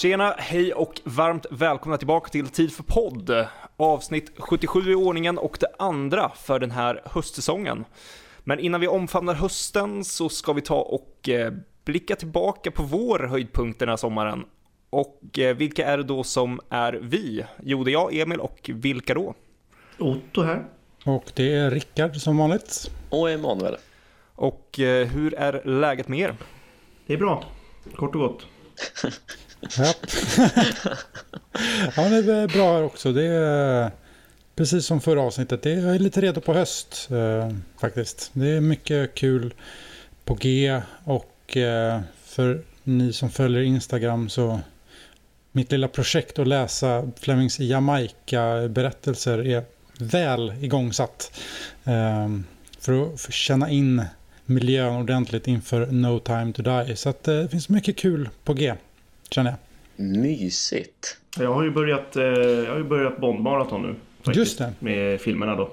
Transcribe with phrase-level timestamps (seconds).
[0.00, 3.46] Tjena, hej och varmt välkomna tillbaka till Tid för podd.
[3.76, 7.84] Avsnitt 77 i ordningen och det andra för den här höstsäsongen.
[8.40, 11.52] Men innan vi omfamnar hösten så ska vi ta och eh,
[11.84, 14.44] blicka tillbaka på vår höjdpunkt den här sommaren.
[14.90, 17.44] Och eh, vilka är det då som är vi?
[17.62, 19.34] Jo, det är jag, Emil, och vilka då?
[19.98, 20.64] Otto här.
[21.04, 22.90] Och det är Rickard som vanligt.
[23.10, 23.76] Och Emanuel.
[24.34, 26.34] Och eh, hur är läget med er?
[27.06, 27.44] Det är bra,
[27.96, 28.46] kort och gott.
[29.60, 29.94] Ja.
[31.96, 33.12] ja, det är bra här också.
[33.12, 33.90] Det är
[34.56, 35.62] precis som förra avsnittet.
[35.62, 38.30] Det är lite redo på höst eh, faktiskt.
[38.32, 39.54] Det är mycket kul
[40.24, 44.60] på G och eh, för ni som följer Instagram så
[45.52, 49.64] mitt lilla projekt att läsa Flemings Jamaica-berättelser är
[49.98, 51.40] väl igångsatt.
[51.84, 52.28] Eh,
[52.80, 54.04] för att känna in
[54.46, 56.96] miljön ordentligt inför No Time To Die.
[56.96, 58.74] Så att, eh, det finns mycket kul på G,
[59.30, 59.58] känner jag.
[60.06, 61.16] Mysigt.
[61.38, 63.94] Jag har ju börjat, eh, jag har ju börjat Bondmaraton nu.
[64.22, 64.72] faktiskt, Just det.
[64.78, 65.70] Med filmerna då.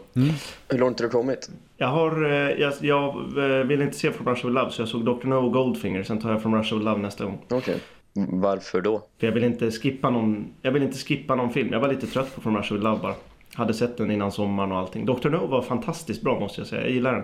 [0.69, 1.49] Hur långt har du kommit?
[1.77, 4.89] Jag har, eh, jag, jag eh, ville inte se From Russia With Love så jag
[4.89, 5.27] såg Dr.
[5.27, 6.03] No och Goldfinger.
[6.03, 7.39] Sen tar jag From Russia With Love nästa gång.
[7.49, 7.79] Okej.
[8.13, 8.99] Varför då?
[9.19, 11.69] För jag vill inte skippa någon, jag vill inte skippa någon film.
[11.71, 13.15] Jag var lite trött på From Russia With Love bara.
[13.53, 15.05] Hade sett den innan sommaren och allting.
[15.05, 15.29] Dr.
[15.29, 16.81] No var fantastiskt bra måste jag säga.
[16.81, 17.23] Jag gillar den.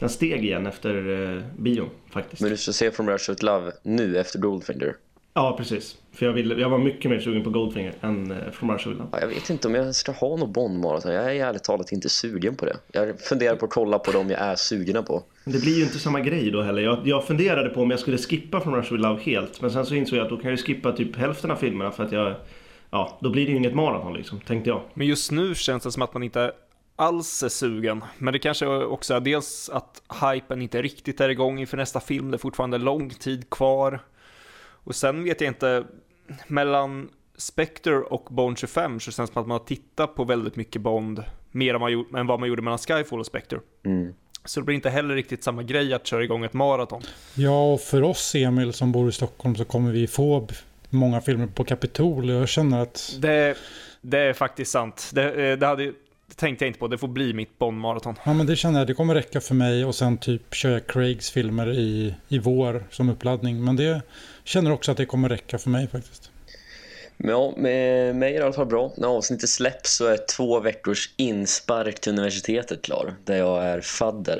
[0.00, 0.94] Den steg igen efter
[1.36, 2.42] eh, bion faktiskt.
[2.42, 4.94] Men du ska se From Russia With Love nu efter Goldfinger?
[5.38, 5.96] Ja, precis.
[6.12, 9.00] För jag, ville, jag var mycket mer sugen på Goldfinger än eh, From Russia With
[9.00, 9.10] Love.
[9.12, 11.12] Ja, jag vet inte om jag ska ha någon Bond-maraton.
[11.12, 12.76] Jag är ärligt talat inte sugen på det.
[12.92, 15.22] Jag funderar på att kolla på dem jag är sugna på.
[15.44, 16.82] Det blir ju inte samma grej då heller.
[16.82, 19.60] Jag, jag funderade på om jag skulle skippa From Russia With Love helt.
[19.60, 22.04] Men sen så insåg jag att då kan jag skippa typ hälften av filmerna för
[22.04, 22.34] att jag...
[22.90, 24.80] Ja, då blir det ju inget maraton liksom, tänkte jag.
[24.94, 26.52] Men just nu känns det som att man inte
[26.96, 28.04] alls är sugen.
[28.18, 32.30] Men det kanske också är dels att hypen inte riktigt är igång inför nästa film.
[32.30, 34.00] Det är fortfarande lång tid kvar.
[34.88, 35.84] Och sen vet jag inte,
[36.46, 40.56] mellan Spectre och Bond 25 så känns det som att man har tittat på väldigt
[40.56, 43.60] mycket Bond mer än, man gjort, än vad man gjorde mellan Skyfall och Spectre.
[43.84, 44.14] Mm.
[44.44, 47.02] Så det blir inte heller riktigt samma grej att köra igång ett maraton.
[47.34, 50.48] Ja, och för oss Emil som bor i Stockholm så kommer vi få
[50.90, 52.28] många filmer på Kapitol.
[52.28, 53.56] Jag känner att Det,
[54.00, 55.10] det är faktiskt sant.
[55.14, 55.92] Det, det, hade,
[56.36, 58.14] tänkte jag inte på, det får bli mitt Bond-maraton.
[58.24, 60.86] ja, men det känner jag, det kommer räcka för mig och sen typ kör jag
[60.86, 63.64] Craigs filmer i, i vår som uppladdning.
[63.64, 64.02] Men det
[64.44, 66.30] känner också att det kommer räcka för mig faktiskt.
[67.16, 68.92] Ja, med mig är det i alla fall bra.
[68.96, 74.38] När avsnittet släpps så är två veckors inspark till universitetet klar, där jag är fadder.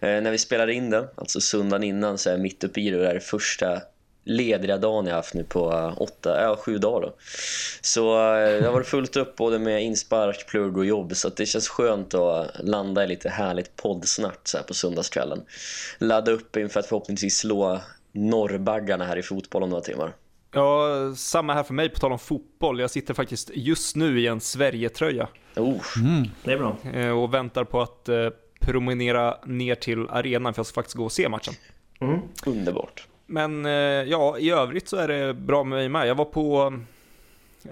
[0.00, 2.90] Eh, när vi spelar in det, alltså söndagen innan, så är jag mitt uppe i
[2.90, 2.98] det.
[2.98, 3.82] Det är första
[4.24, 7.14] lediga dagen jag haft nu på eh, åtta, ja, sju dagar då.
[7.80, 11.36] Så eh, jag har varit fullt upp både med inspark, plugg och jobb så att
[11.36, 15.42] det känns skönt att landa i lite härligt poddsnack så här på söndagskvällen.
[15.98, 17.80] Ladda upp inför att förhoppningsvis slå
[18.12, 20.12] norrbaggarna här i fotboll om några timmar.
[20.54, 22.80] Ja, samma här för mig på tal om fotboll.
[22.80, 25.82] Jag sitter faktiskt just nu i en Sverige-tröja Oh,
[26.44, 26.76] Det är bra.
[26.94, 28.08] eh, och väntar på att
[28.60, 31.54] promenera ner till arenan för jag ska faktiskt gå och se matchen.
[32.00, 32.20] Mm.
[32.46, 33.06] underbart.
[33.26, 36.08] Men eh, ja, i övrigt så är det bra med mig med.
[36.08, 36.74] Jag var på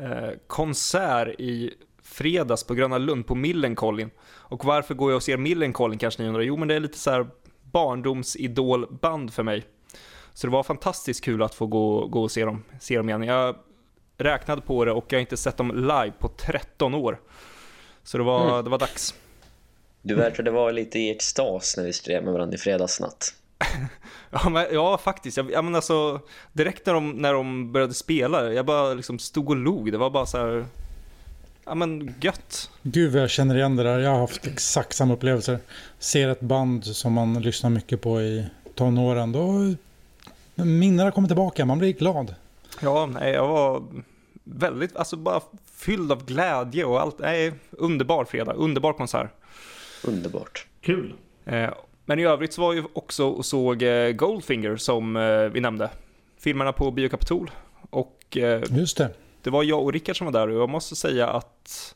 [0.00, 4.10] eh, konsert i fredags på Gröna Lund på Millencolin.
[4.28, 6.42] Och varför går jag och ser Millencolin kanske ni undrar?
[6.42, 7.26] Jo, men det är lite så här
[7.62, 9.64] barndomsidolband för mig.
[10.34, 13.22] Så det var fantastiskt kul att få gå, gå och se dem, se dem igen.
[13.22, 13.56] Jag
[14.18, 17.20] räknade på det och jag har inte sett dem live på 13 år.
[18.02, 19.14] Så det var, det var dags.
[20.02, 23.34] Du verkade vara lite i extas när vi skrev med varandra i fredagsnatt.
[24.30, 25.36] Ja, men, ja faktiskt.
[25.36, 26.20] Jag, ja, men alltså,
[26.52, 29.92] direkt när de, när de började spela, jag bara liksom stod och log.
[29.92, 30.66] Det var bara så här,
[31.64, 32.70] ja men gött.
[32.82, 33.98] Gud vad jag känner igen det där.
[33.98, 35.58] Jag har haft exakt samma upplevelser.
[35.98, 39.32] Ser ett band som man lyssnar mycket på i tonåren.
[39.32, 39.74] Då
[40.64, 41.64] minnena kommer tillbaka.
[41.64, 42.34] Man blir glad.
[42.80, 43.82] Ja, nej, jag var
[44.44, 45.40] väldigt, alltså bara
[45.74, 47.18] fylld av glädje och allt.
[47.18, 49.30] Nej, underbar fredag, underbar konsert.
[50.04, 50.66] Underbart.
[50.80, 51.14] Kul.
[51.44, 51.70] Eh,
[52.10, 55.90] men i övrigt så var jag också och såg eh, Goldfinger som eh, vi nämnde.
[56.38, 57.50] Filmerna på Bio Capitol.
[57.90, 59.10] Och eh, Just det.
[59.42, 61.94] det var jag och Rickard som var där och jag måste säga att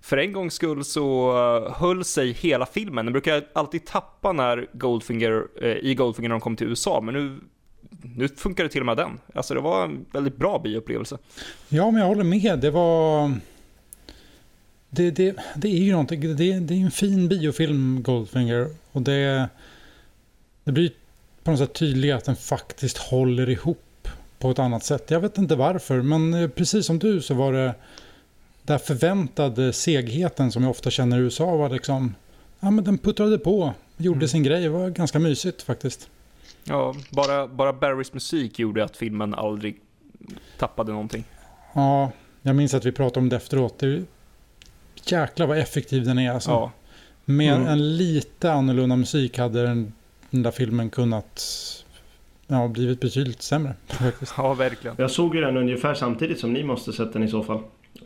[0.00, 1.32] för en gångs skull så
[1.76, 3.06] höll sig hela filmen.
[3.06, 7.40] Den brukar alltid tappa när Goldfinger, i Goldfinger när de kom till USA, men nu,
[8.16, 9.20] nu funkar det till och med den.
[9.34, 11.18] Alltså det var en väldigt bra bioupplevelse.
[11.68, 12.58] Ja, men jag håller med.
[12.58, 13.32] Det var...
[14.96, 16.20] Det, det, det är ju någonting.
[16.20, 18.68] Det, det är en fin biofilm, Goldfinger.
[18.92, 19.48] Och det,
[20.64, 20.90] det blir
[21.42, 24.08] på något sätt tydligt att den faktiskt håller ihop
[24.38, 25.10] på ett annat sätt.
[25.10, 27.74] Jag vet inte varför, men eh, precis som du så var det
[28.62, 32.14] där förväntade segheten som jag ofta känner i USA var liksom...
[32.60, 34.28] Ja, men den puttrade på, gjorde Mm.
[34.28, 34.62] sin grej.
[34.62, 36.08] Det var ganska mysigt faktiskt.
[36.64, 39.76] Ja, bara, bara Barrys musik gjorde att filmen aldrig
[40.58, 41.24] tappade någonting.
[41.72, 42.10] Ja,
[42.42, 43.78] jag minns att vi pratade om det efteråt.
[43.78, 44.02] Det
[45.12, 46.50] jäklar vad effektiv den är alltså.
[46.50, 46.72] Ja,
[47.24, 47.68] Med Mm.
[47.68, 49.92] en lite annorlunda musik hade den,
[50.30, 51.42] den där filmen kunnat
[52.46, 53.74] ja, blivit betydligt sämre.
[53.86, 54.34] Faktiskt.
[54.36, 54.96] ja verkligen.
[54.98, 57.56] Jag såg ju den ungefär samtidigt som ni måste sett den i så fall.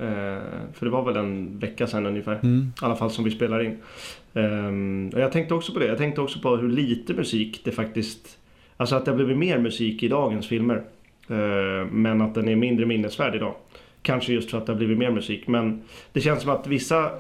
[0.01, 0.43] Eh,
[0.75, 2.33] för det var väl en vecka sedan ungefär.
[2.43, 2.73] Mm.
[2.83, 3.79] I alla fall som vi spelar in.
[4.35, 5.87] Ehm, och jag tänkte också på det.
[5.87, 8.37] Jag tänkte också på hur lite musik det faktiskt...
[8.77, 10.77] Alltså att det har blivit mer musik i dagens filmer.
[11.29, 13.55] Eh, men att den är mindre minnesvärd idag.
[14.03, 15.47] Kanske just för att det har blivit mer musik.
[15.47, 15.83] Men
[16.13, 17.11] det känns som att vissa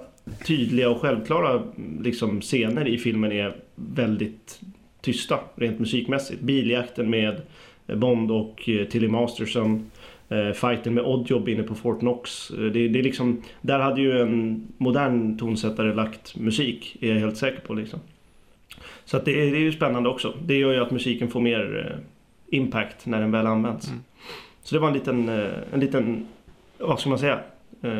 [0.46, 1.62] tydliga och självklara
[2.00, 4.60] liksom, scener i filmen är väldigt
[5.00, 6.40] tysta rent musikmässigt.
[6.40, 7.40] Biljakten med
[7.86, 9.90] Bond och eh, Tilly Masterson.
[10.28, 12.50] Eh, fighten med Oddjob inne på Fort Knox.
[12.50, 17.20] Eh, Det, det är liksom, där hade ju en modern tonsättare lagt musik, är jag
[17.20, 17.74] helt säker på.
[17.74, 18.00] Liksom.
[19.04, 20.34] Så det, är, det är ju spännande också.
[20.44, 21.96] Det gör ju att musiken får mer
[22.48, 23.88] impact när den väl används.
[23.88, 24.00] Mm.
[24.62, 25.28] Så det var en liten,
[25.72, 26.26] en liten,
[26.80, 27.40] vad ska man säga?
[27.82, 27.90] Eh,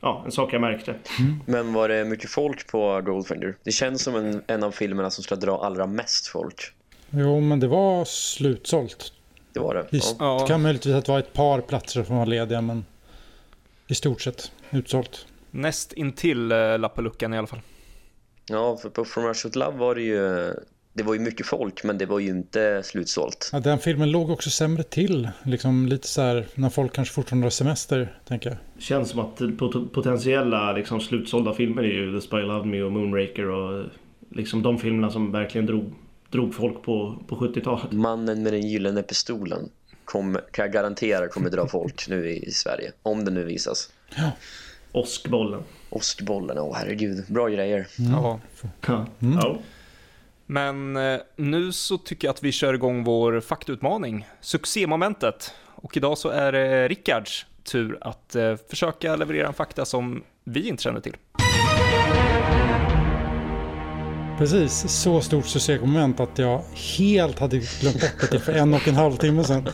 [0.00, 0.94] ja, en sak jag märkte.
[1.46, 3.56] Men var det mycket folk på Goldfinger?
[3.62, 6.72] Det känns som en, en av filmerna som ska dra allra mest folk.
[7.10, 9.12] Jo, men det var slutsålt.
[9.52, 9.86] Det var det.
[9.90, 10.16] Visst.
[10.18, 10.38] Ja.
[10.40, 12.84] Det kan möjligtvis att det var ett par platser som var lediga, men
[13.86, 15.26] i stort sett utsålt.
[15.50, 17.60] Näst intill uh, Lappaluckan i alla fall.
[18.46, 20.54] ja, för på From Russia With Love var det ju...
[20.94, 23.50] Det var ju mycket folk, men det var ju inte slutsålt.
[23.52, 25.28] Ja, den filmen låg också sämre till.
[25.42, 28.58] Liksom lite så här när folk kanske fortfarande har semester, tänker jag.
[28.82, 32.92] Känns som att pot- potentiella liksom, slutsålda filmer är ju The Spy Loved Me och
[32.92, 33.84] Moonraker och
[34.30, 35.92] liksom de filmerna som verkligen drog,
[36.30, 37.92] drog folk på, på 70-talet.
[37.92, 39.68] Mannen med den gyllene pistolen
[40.04, 42.92] kom, kan jag garantera kommer dra folk nu i, i Sverige.
[43.02, 43.90] Om det nu visas.
[44.92, 45.62] Åskbollen.
[45.90, 47.24] Åskbollen, åh herregud.
[47.28, 47.86] Bra grejer.
[47.96, 48.40] Ja.
[48.86, 49.06] Ja.
[49.20, 49.34] Mm.
[49.38, 49.58] Ja.
[50.46, 55.54] Men eh, nu så tycker jag att vi kör igång vår faktautmaning, succémomentet.
[55.66, 60.68] Och idag så är det Rickards tur att eh, försöka leverera en fakta som vi
[60.68, 61.16] inte känner till.
[64.38, 66.62] Precis, så stort succémoment att jag
[66.98, 69.68] helt hade glömt bort det för en och en halv timme sedan.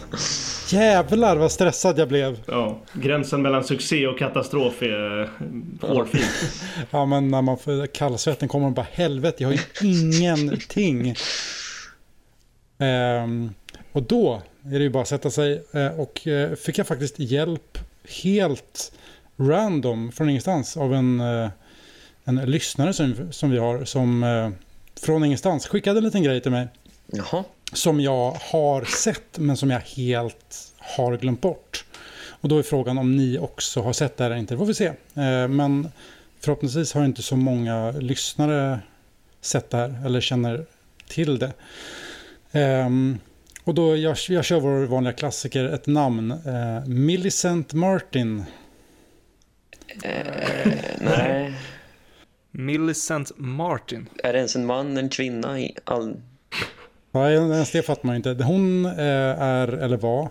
[0.68, 2.40] Jävlar vad stressad jag blev.
[2.46, 5.28] Ja, gränsen mellan succé och katastrof är eh,
[5.88, 6.20] hårfin.
[6.90, 11.14] Ja men när man får kallsvetten kommer man bara helvete, jag har ju ingenting.
[12.78, 13.54] Ehm,
[13.92, 17.18] och då är det ju bara att sätta sig eh, och eh, fick jag faktiskt
[17.18, 17.78] hjälp
[18.22, 18.92] helt
[19.36, 21.20] random från ingenstans av en,
[22.28, 24.50] en lyssnare som, som vi har som eh,
[25.02, 26.68] från ingenstans skickade en liten grej till mig
[27.06, 27.44] Jaha.
[27.72, 31.84] som jag har sett men som jag helt har glömt bort.
[32.40, 34.54] Och då är frågan om ni också har sett det här eller inte.
[34.54, 34.86] Det får vi se.
[35.14, 35.88] Eh, Men
[36.40, 38.78] förhoppningsvis har inte så många lyssnare
[39.40, 40.66] sett det här eller känner
[41.08, 41.52] till det.
[42.52, 43.18] Ehm,
[43.64, 46.30] Och då jag, jag kör vår vanliga klassiker, ett namn.
[46.30, 48.44] Eh, Millicent Martin.
[50.02, 51.54] Eh, nej.
[52.58, 54.08] Millicent Martin.
[54.22, 55.60] Är det ens en man, en kvinna?
[55.60, 56.16] I all...
[57.12, 58.30] Ja, ens det fattar man inte.
[58.30, 58.92] Hon eh,
[59.42, 60.30] är, eller var,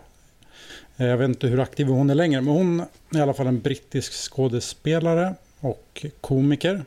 [0.97, 3.47] eh, jag vet inte hur aktiv hon är längre, men hon är i alla fall
[3.47, 6.85] en brittisk skådespelare och komiker.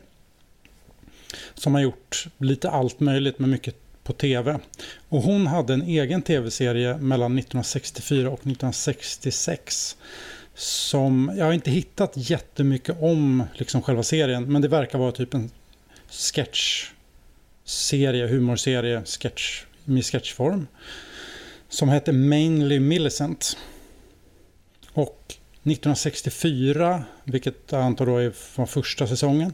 [1.53, 4.59] Som har gjort lite allt möjligt med mycket på tv.
[5.09, 9.97] Och hon hade en egen tv-serie mellan 1964 och 1966.
[10.55, 15.33] Som, jag har inte hittat jättemycket om liksom själva serien, men det verkar vara typ
[15.33, 15.51] en
[16.09, 20.67] sketch-serie, humorserie, sketch, i sketchform.
[21.69, 23.57] Som hette Mainly Millicent.
[24.93, 29.53] Och 1964, vilket jag antar då är från första säsongen,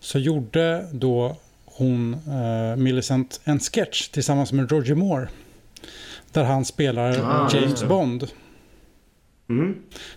[0.00, 5.28] så gjorde då hon, eh, Millicent, en sketch tillsammans med Roger Moore.
[6.32, 7.84] Där han spelar Ah, James.
[7.84, 8.28] Bond.
[9.50, 9.76] Mm.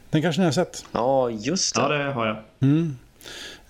[0.09, 0.85] Den kanske ni har sett?
[0.91, 1.81] Ja, just det.
[1.81, 2.37] Ja, det har jag.
[2.59, 2.97] Mm.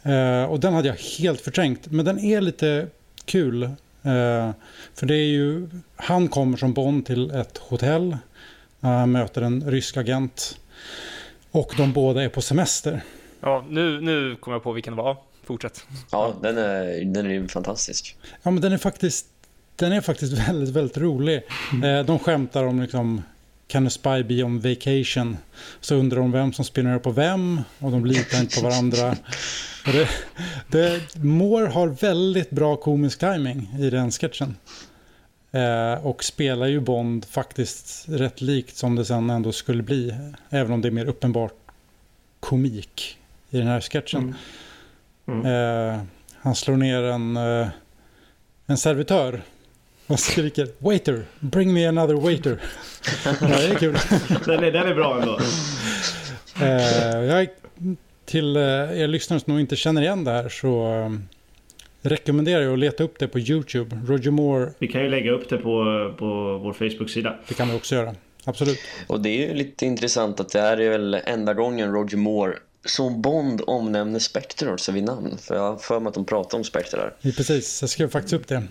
[0.04, 1.92] Eh, och den hade jag helt förträngt.
[1.92, 2.88] Men den är lite
[3.26, 3.64] kul.
[3.64, 4.52] Eh,
[4.94, 8.18] för det är ju, han kommer som Bond till ett hotell.
[8.84, 10.60] Uh, möter en rysk agent.
[11.52, 13.02] Och de båda är på semester.
[13.40, 15.18] Ja, nu, nu kommer jag på vilken det var.
[15.44, 15.86] Fortsätt.
[16.12, 18.18] Ja, den är, den är ju fantastisk.
[18.44, 19.26] Ja men den är faktiskt,
[19.76, 21.36] den är faktiskt väldigt, väldigt rolig.
[21.84, 23.22] Eh, de skämtar om liksom
[23.74, 25.38] Can a spy be on vacation?
[25.80, 29.16] Så undrar de vem som spionerar på vem och de litar inte på varandra.
[29.86, 30.10] Det,
[30.68, 34.56] det, Moore har väldigt bra komisk timing i den sketchen.
[35.52, 40.16] Eh, och spelar ju Bond faktiskt rätt likt som det sen ändå skulle bli.
[40.50, 41.54] Även om det är mer uppenbart
[42.40, 43.18] komik
[43.50, 44.36] i den här sketchen.
[45.28, 45.46] Mm.
[45.46, 46.02] Eh,
[46.38, 47.68] han slår ner en, eh,
[48.66, 49.42] en servitör
[50.14, 52.62] och skriker waiter, bring me another waiter.
[53.26, 53.98] ja, det är kul.
[54.46, 55.40] Den är, den är bra ändå.
[56.62, 57.48] Eh, jag,
[58.26, 58.62] till eh,
[59.02, 61.12] er lyssnare som nog inte känner igen det här så eh,
[62.02, 64.02] rekommenderar jag att leta upp det på YouTube.
[64.08, 67.36] Roger Moore, Vi kan ju lägga upp det på, på vår Facebook-sida.
[67.48, 68.16] det kan vi också göra.
[68.46, 68.80] Absolut.
[69.08, 72.54] Och det är ju lite intressant att det här är väl enda gången Roger Moore
[72.86, 75.38] som Bond omnämner Spectre också vid namn.
[75.38, 77.14] För jag har för mig att de pratar om Spectre där.
[77.22, 78.64] Ja, Precis, jag skrev faktiskt upp det.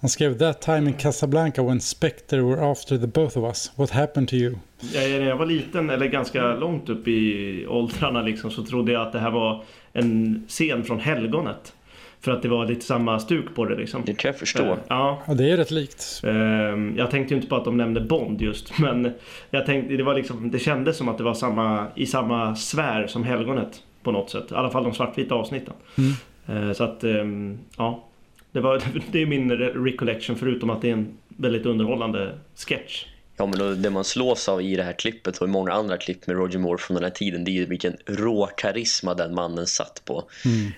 [0.00, 3.72] Han skrev That time in Casablanca when Spectre were after the both of us.
[3.76, 4.54] What happened to you?
[4.94, 9.02] Jag, när jag var liten, eller ganska långt upp i åldrarna liksom, så trodde jag
[9.02, 11.74] att det här var en scen från Helgonet.
[12.20, 14.02] För att det var lite samma stuk på det liksom.
[14.06, 14.76] Det kan jag förstå.
[14.88, 16.20] Ja, Ja, det är rätt likt.
[16.24, 19.12] Ehm, Jag tänkte ju inte på att de nämnde Bond just, men
[19.50, 23.06] jag tänkte, det, var liksom, det kändes som att det var samma, i samma sfär
[23.06, 24.52] som Helgonet på något sätt.
[24.52, 25.74] I alla fall de svartvita avsnitten.
[25.98, 26.68] Mm.
[26.68, 28.04] Eh, Så att, ehm, ja.
[28.52, 33.04] Det, var, det är min re- recollection förutom att det är en väldigt underhållande sketch.
[33.36, 35.96] Ja, men då- det man slås av i det här klippet och i många andra
[35.96, 39.34] klipp med Roger Moore från den här tiden det är ju vilken rå karisma den
[39.34, 40.24] mannen satt på.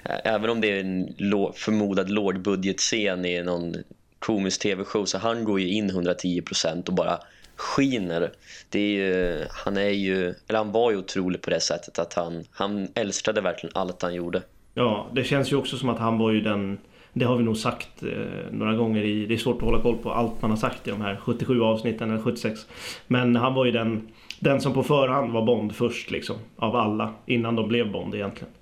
[0.05, 1.09] Eh, Även om det är en
[1.55, 3.75] förmodad lågbudgetscen i någon
[4.19, 7.19] komisk tv-show så han går ju in 110% och bara
[7.57, 8.31] skiner.
[8.69, 12.15] Det är ju, han är ju, eller han var ju otrolig på det sättet att
[12.15, 14.43] han, han älskade verkligen allt han gjorde.
[14.75, 16.79] Ja, det känns ju också som att han var ju den
[17.13, 18.09] det har vi nog sagt eh,
[18.51, 19.27] några gånger i...
[19.27, 21.63] Det är svårt att hålla koll på allt man har sagt i de här 77
[21.63, 22.67] avsnitten eller 76.
[23.07, 24.09] Men han var ju den,
[24.41, 26.37] den som på förhand var Bond först liksom.
[26.57, 27.13] Av alla.
[27.27, 28.53] Innan de blev Bond egentligen.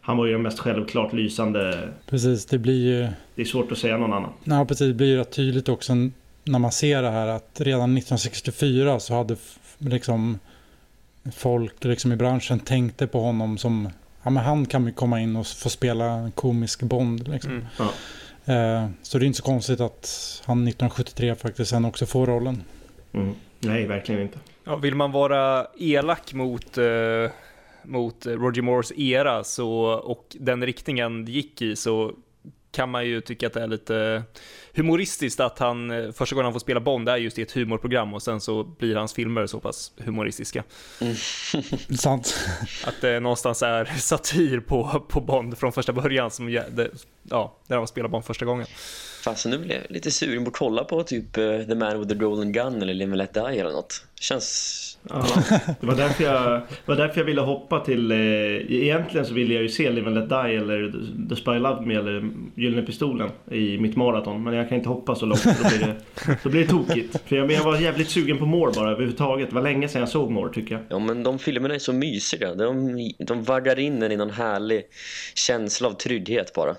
[0.00, 1.88] Han var ju den mest självklart lysande.
[2.06, 3.08] Precis, det blir ju...
[3.34, 4.30] Det är svårt att säga någon annan.
[4.44, 4.88] Ja, precis.
[4.88, 5.92] Det blir ju rätt tydligt också
[6.44, 9.36] när man ser det här att redan 1964 så hade
[9.78, 10.38] liksom
[11.32, 13.88] folk liksom i branschen tänkte på honom som
[14.22, 17.28] ja, men han kan ju komma in och få spela en komisk Bond.
[17.28, 17.50] Liksom.
[17.50, 17.66] Mm.
[17.78, 17.92] Ja.
[18.54, 22.64] Eh, så det är inte så konstigt att han 1973 faktiskt sen också får rollen.
[23.12, 23.34] Mm.
[23.58, 24.38] Nej, verkligen inte.
[24.64, 27.30] Ja, vill man vara elak mot, eh,
[27.82, 32.12] mot Roger Moores era så, och den riktningen det gick i så
[32.70, 34.22] kan man ju tycka att det är lite
[34.74, 38.14] humoristiskt att han eh, första gången han får spela Bond är just i ett humorprogram
[38.14, 40.64] och sen så blir hans filmer så pass humoristiska.
[41.98, 42.34] Sant.
[42.84, 46.90] Att det någonstans är satir på, på Bond från första början som ja, det,
[47.22, 48.66] ja, där han spelar Bond första gången.
[49.22, 52.08] Fast nu blir jag lite sugen på att kolla på typ eh, The Man with
[52.08, 54.04] the Golden Gun eller Live and Let Die eller något.
[54.20, 54.89] Känns...
[55.08, 55.26] Ja,
[55.80, 58.10] det var därför jag, var därför jag ville hoppa till...
[58.10, 58.18] Eh,
[58.72, 60.92] egentligen så ville jag ju se Live and Let Die eller
[61.28, 64.42] The Spy Loved Me eller Gyllene Pistolen i mitt maraton.
[64.42, 65.94] Men jag kan inte hoppa så långt, då blir det,
[66.42, 67.20] då blir det tokigt.
[67.26, 69.48] För jag, men jag var jävligt sugen på Moore bara överhuvudtaget.
[69.48, 70.84] Det var länge sedan jag såg Moore tycker jag.
[70.88, 72.54] Ja, men de filmerna är så mysiga.
[72.54, 74.82] De, de vaggar in en i någon härlig
[75.34, 76.74] känsla av trygghet bara.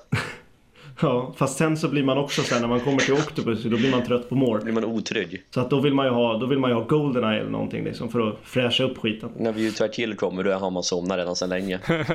[1.01, 3.91] Ja, fast sen så blir man också sen när man kommer till Octopus, då blir
[3.91, 4.62] man trött på Moore.
[4.63, 5.43] blir man otrygg.
[5.50, 7.84] Så att då vill man ju ha, då vill man ju ha Goldeneye eller någonting
[7.84, 9.29] liksom för att fräscha upp skiten.
[9.38, 11.79] När vi Try Kill kommer då har man somnat redan sedan länge.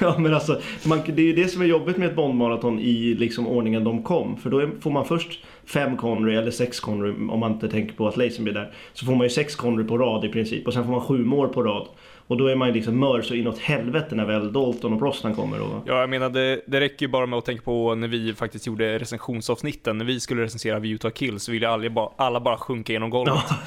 [0.00, 3.14] Ja men alltså, man, det är ju det som är jobbigt med ett Bondmaraton i
[3.14, 4.36] liksom ordningen de kom.
[4.36, 7.94] För då är, får man först fem Connery eller sex Connery om man inte tänker
[7.94, 8.72] på att Lazenby är där.
[8.92, 11.24] Så får man ju sex Connery på rad i princip och sen får man sju
[11.24, 11.86] Moore på rad.
[12.26, 15.34] Och då är man ju liksom mör så inåt helvete när väl Dalton och Brosnan
[15.34, 15.60] kommer.
[15.60, 15.82] Och...
[15.86, 18.66] Ja, jag menar det, det räcker ju bara med att tänka på när vi faktiskt
[18.66, 19.98] gjorde recensionsavsnitten.
[19.98, 23.10] När vi skulle recensera View to Kill så ville alla bara, alla bara sjunka genom
[23.10, 23.34] golvet.
[23.48, 23.56] Ja.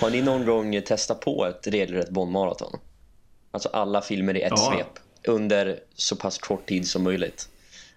[0.00, 2.78] Har ni någon gång testat på ett regelrätt Bond-maraton?
[3.50, 4.72] Alltså alla filmer i ett Ja.
[4.72, 4.86] svep.
[5.28, 7.48] Under så pass kort tid som möjligt.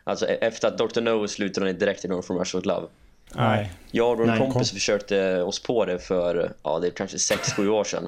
[0.04, 1.02] Alltså e- efter att Dr.
[1.02, 2.88] No slutade ni direkt i From Russia With Love.
[3.36, 3.72] Nej.
[3.92, 4.76] Jag och en kompis kom.
[4.76, 8.08] försökte oss på det för, ja det är kanske 6-7 år sedan.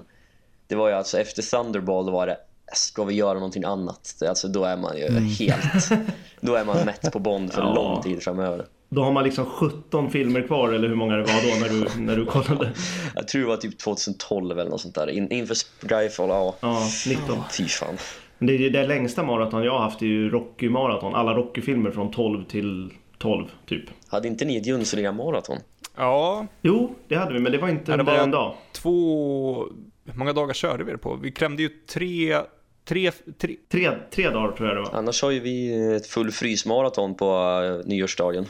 [0.70, 2.38] Det var ju alltså efter Thunderball då var det,
[2.74, 4.16] ska vi göra någonting annat?
[4.30, 5.90] Alltså då är man ju helt,
[6.42, 7.74] då är man mätt på Bond för Ja.
[7.74, 8.66] lång tid framöver.
[8.90, 12.02] Då har man liksom 17 filmer kvar eller hur många det var då när du,
[12.02, 12.72] när du kollade.
[13.16, 15.10] Jag tror det var typ 2012 eller något sånt där.
[15.10, 15.56] In, inför
[15.90, 16.56] Skyfall, ja.
[16.60, 17.38] Ja, 19.
[17.58, 17.98] Fy fan.
[18.38, 21.16] Men det, är det längsta maraton jag har haft är ju Rocky-maraton.
[21.16, 23.84] Alla Rocky-filmer från 12 till 12 typ.
[24.08, 25.58] Hade inte ni ett Jönssonliga-maraton?
[25.98, 28.54] Ja, Jo, det hade vi men det var inte Ja, det var- en dag.
[28.72, 29.66] två...
[30.12, 31.16] Hur många dagar körde vi det på?
[31.16, 32.42] Vi klämde ju tre...
[32.86, 33.12] Tre...
[33.12, 35.00] tre Tre, tre dagar tror jag det var.
[35.00, 37.26] Annars har ju vi ett full frysmaraton på
[37.62, 38.46] uh, nyårsdagen.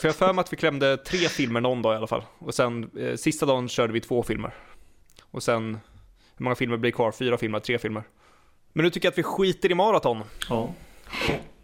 [0.00, 2.22] för jag för mig att vi klämde tre filmer någon dag i alla fall.
[2.38, 4.54] Och sen eh, sista dagen körde vi två filmer.
[5.30, 5.78] Och sen,
[6.36, 7.12] hur många filmer blir kvar?
[7.12, 8.02] Fyra filmer, tre filmer.
[8.72, 10.22] Men nu tycker jag att vi skiter i maraton.
[10.48, 10.74] Ja.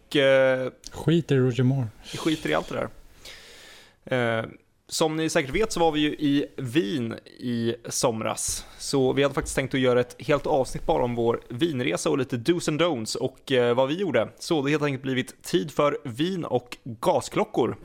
[0.07, 1.87] Och eh, Skit i Roger Moore.
[2.11, 4.39] vi skiter i allt det där.
[4.39, 4.45] Eh,
[4.87, 8.65] som ni säkert vet så var vi ju i Wien i somras.
[8.77, 12.17] Så vi hade faktiskt tänkt att göra ett helt avsnitt bara om vår vinresa och
[12.17, 14.29] lite dos and don'ts och eh, vad vi gjorde.
[14.39, 17.77] Så det har helt enkelt blivit tid för vin och gasklockor.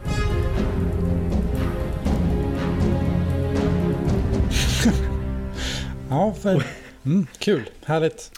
[6.10, 6.62] ja, för
[7.04, 7.70] mm, kul.
[7.84, 8.30] Härligt.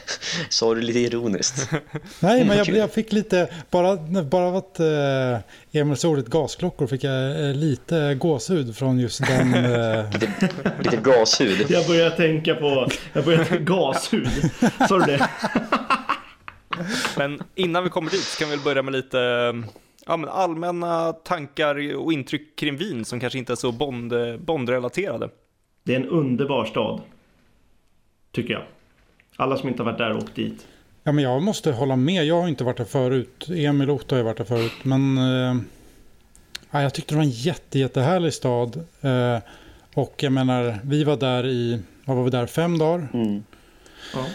[0.48, 1.70] Sa du lite ironiskt?
[2.20, 5.38] Nej, men jag, jag fick lite, bara, bara av att eh,
[5.80, 9.54] Emil sa ordet gasklockor fick jag eh, lite gåshud från just den.
[9.64, 10.50] Eh, Lite,
[10.82, 11.66] lite gashud.
[11.70, 14.28] Jag börjar tänka på, jag börjar tänka gashud.
[14.88, 15.28] Sa du det?
[17.16, 19.18] Men innan vi kommer dit så kan vi väl börja med lite
[20.06, 25.28] ja, men allmänna tankar och intryck kring Wien som kanske inte är så Bond, Bond-relaterade.
[25.84, 27.00] Det är en underbar stad.
[28.32, 28.62] Tycker jag.
[29.36, 30.66] Alla som inte har varit där, åkt dit.
[31.04, 32.24] ja, men jag måste hålla med.
[32.24, 33.46] Jag har inte varit där förut.
[33.48, 34.72] Emil och Otto har varit där förut.
[34.82, 35.56] Men eh,
[36.70, 38.84] ja, jag tyckte det var en jätte, jättehärlig stad.
[39.00, 39.38] Eh,
[39.94, 43.08] och jag menar, vi var där i, vad var vi där, fem dagar?
[43.12, 43.44] Mm.
[44.14, 44.26] Ja.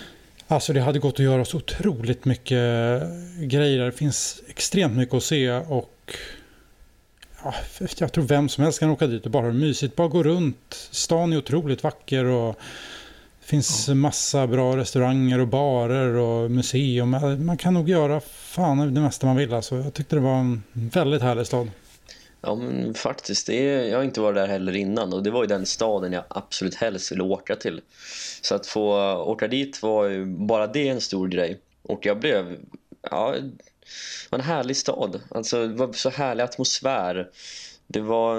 [0.47, 3.01] Alltså det hade gått att göra så otroligt mycket
[3.39, 3.85] grejer.
[3.85, 6.15] Det finns extremt mycket att se och
[7.43, 7.53] ja,
[7.97, 9.95] jag tror vem som helst kan åka dit och bara ha mysigt.
[9.95, 10.89] Bara gå runt.
[10.91, 12.59] Stan är otroligt vacker och
[13.45, 17.09] det finns massa bra restauranger och barer och museum.
[17.45, 19.53] Man kan nog göra fan det mesta man vill.
[19.53, 21.71] Alltså, jag tyckte det var en väldigt härlig stad.
[22.41, 25.43] Ja men faktiskt, det är, jag har inte varit där heller innan och det var
[25.43, 27.81] ju den staden jag absolut helst ville åka till.
[28.41, 31.59] Så att få åka dit var ju bara det en stor grej.
[31.81, 32.57] Och jag blev,
[33.11, 33.35] ja,
[34.29, 35.21] var en härlig stad.
[35.29, 37.29] Alltså det var så härlig atmosfär.
[37.87, 38.35] Det var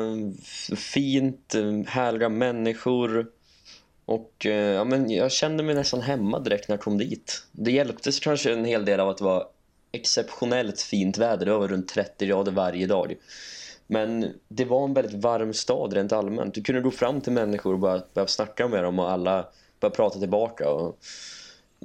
[0.76, 1.54] fint,
[1.86, 3.26] härliga människor.
[4.06, 7.42] Och eh, ja, men jag kände mig nästan hemma direkt när jag kom dit.
[7.52, 9.46] Det hjälpte så kanske en hel del av att det var
[9.92, 11.46] exceptionellt fint väder.
[11.46, 13.14] Det var runt 30 grader varje dag.
[13.86, 16.54] Men det var en väldigt varm stad rent allmänt.
[16.54, 19.46] Du kunde gå fram till människor och bara börja snacka med dem och alla
[19.80, 20.70] började prata tillbaka.
[20.70, 20.98] Och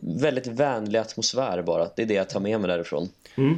[0.02, 1.88] väldigt vänlig atmosfär bara.
[1.96, 3.10] Det är det jag tar med mig därifrån.
[3.36, 3.58] Mm.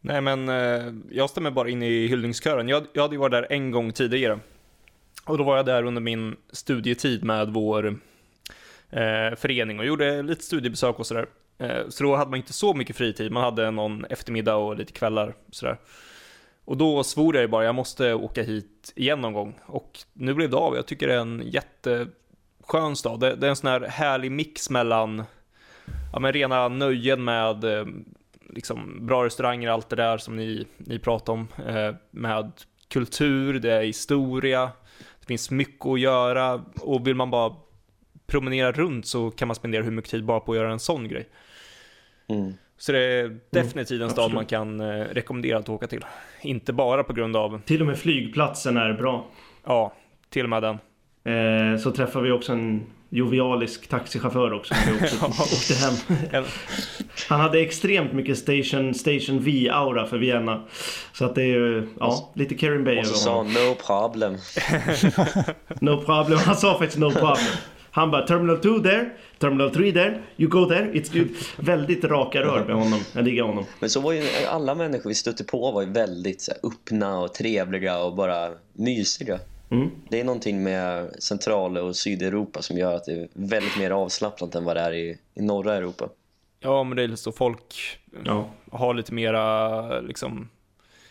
[0.00, 2.68] Nej men eh, jag stämmer bara in i hyllningskören.
[2.68, 4.38] Jag, jag hade ju varit där en gång tidigare.
[5.24, 7.86] Och då var jag där under min studietid med vår
[8.90, 11.26] eh, förening och gjorde lite studiebesök och sådär.
[11.58, 14.92] Eh, så då hade man inte så mycket fritid, man hade någon eftermiddag och lite
[14.92, 15.78] kvällar sådär.
[16.64, 19.54] Och då svor jag ju bara, jag måste åka hit igen någon gång.
[19.66, 23.20] Och nu blev det av, jag tycker det är en jätteskön stad.
[23.20, 25.24] Det, det är en sån här härlig mix mellan
[26.12, 27.86] ja, men rena nöjen med eh,
[28.50, 31.48] liksom, bra restauranger, allt det där som ni, ni pratar om.
[31.66, 32.52] Eh, med
[32.88, 34.70] kultur, det är historia,
[35.24, 37.54] det finns mycket att göra och vill man bara
[38.26, 41.08] promenera runt så kan man spendera hur mycket tid bara på att göra en sån
[41.08, 41.28] grej.
[42.28, 42.52] Mm.
[42.76, 44.34] Så det är definitivt en stad absolut.
[44.34, 46.04] man kan eh, rekommendera att åka till.
[46.42, 49.26] Inte bara på grund av, Till och med flygplatsen är bra.
[49.64, 49.92] ja,
[50.30, 50.78] till och med den.
[51.34, 54.74] Eh, så träffar vi också en jovialisk taxichaufför också.
[54.74, 56.44] Som vi också åkte hem.
[57.28, 60.62] Han hade extremt mycket Station, station V-aura för Vienna.
[61.12, 64.36] Så att det är ju, ja, lite Karen Bay Och så sa han no problem.
[65.80, 66.38] No problem.
[66.38, 67.46] Han sa faktiskt no problem.
[67.90, 71.28] Han bara Terminal 2 there, Terminal 3 there, you go there, it's good.
[71.56, 73.00] Väldigt raka rör med honom.
[73.12, 73.64] Jag diggar honom.
[73.80, 77.18] Men så var ju alla människor vi stötte på var ju väldigt så här, öppna
[77.18, 79.38] och trevliga och bara mysiga.
[79.70, 79.90] Mm.
[80.08, 84.54] Det är någonting med Central- och Sydeuropa som gör att det är väldigt mer avslappnat
[84.54, 86.08] än vad det är i, i norra Europa.
[86.60, 88.48] ja, men det är så folk Ja.
[88.72, 90.48] har lite mera, liksom,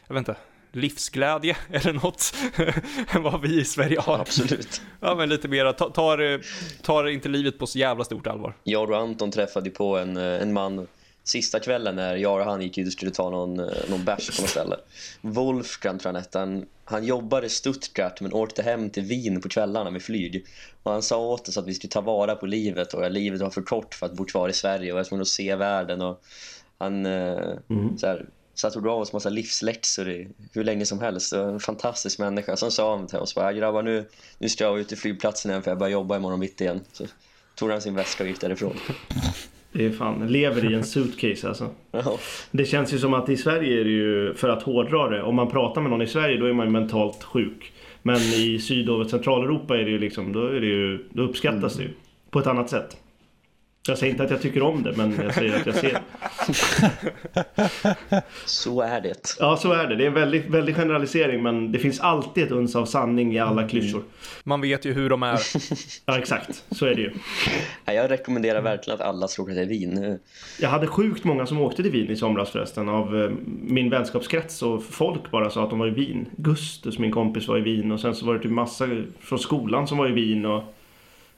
[0.08, 0.36] jag vet inte,
[0.72, 2.34] livsglädje eller något
[3.16, 4.20] än vad vi i Sverige har.
[4.20, 4.82] Absolut.
[5.00, 6.42] Ja, men lite mera, ta- tar,
[6.84, 8.54] tar inte livet på så jävla stort allvar.
[8.64, 10.88] Jag och Anton träffade på en, eh, en man
[11.24, 14.36] sista kvällen när jag och han gick ut och skulle ta någon, eh, någon bärs
[14.36, 14.76] på något ställe.
[15.22, 16.40] Wolfgang tror jag han hette.
[16.40, 20.46] Han, han jobbade i Stuttgart men åkte hem till Wien på kvällarna med flyg.
[20.84, 23.42] Och han sa åt oss att vi skulle ta vara på livet och att livet
[23.42, 26.02] var för kort för att bo kvar i Sverige och jag skulle se världen.
[26.02, 26.24] Och
[26.78, 27.38] han eh,
[27.70, 27.98] Mm.
[27.98, 31.34] så här, satt och gav oss massa livsläxor i hur länge som helst.
[31.34, 32.56] En fantastisk människa.
[32.56, 34.06] Sen sa han till oss bara, grabbar nu,
[34.38, 36.82] nu ska jag ut till flygplatsen igen för jag börjar jobba imorgon bitti igen.
[36.94, 37.06] Så
[37.56, 38.78] tog han sin väska och gick därifrån.
[39.74, 41.70] Det är fan, lever i en suitcase alltså.
[41.92, 42.20] Ja.
[42.52, 45.36] Det känns ju som att i Sverige är det ju, för att hårdra det, om
[45.36, 47.72] man pratar med någon i Sverige då är man ju mentalt sjuk.
[48.02, 51.76] Men i Syd och Centraleuropa är det ju liksom, då, är det ju, då uppskattas
[51.76, 51.90] det ju.
[52.30, 52.98] På ett annat sätt.
[53.88, 56.00] Jag säger inte att jag tycker om det, men jag säger att jag ser.
[58.46, 59.36] Så är det.
[59.40, 59.96] Ja, så är det.
[59.96, 63.40] Det är en väldigt, väldigt generalisering, men det finns alltid ett uns av sanning i
[63.40, 64.04] alla klyschor.
[64.44, 65.40] Man vet ju hur de är.
[66.06, 66.64] Ja, exakt.
[66.72, 67.12] Så är det ju.
[67.86, 70.20] Jag rekommenderar verkligen att alla ska åka till Wien.
[70.60, 74.62] Jag hade sjukt många som åkte till Wien i somras förresten av eh, min vänskapskrets
[74.62, 76.26] och folk bara sa att de var i Wien.
[76.38, 78.88] Gustus, min kompis, var i Wien och sen så var det typ massa
[79.20, 80.64] från skolan som var i Wien och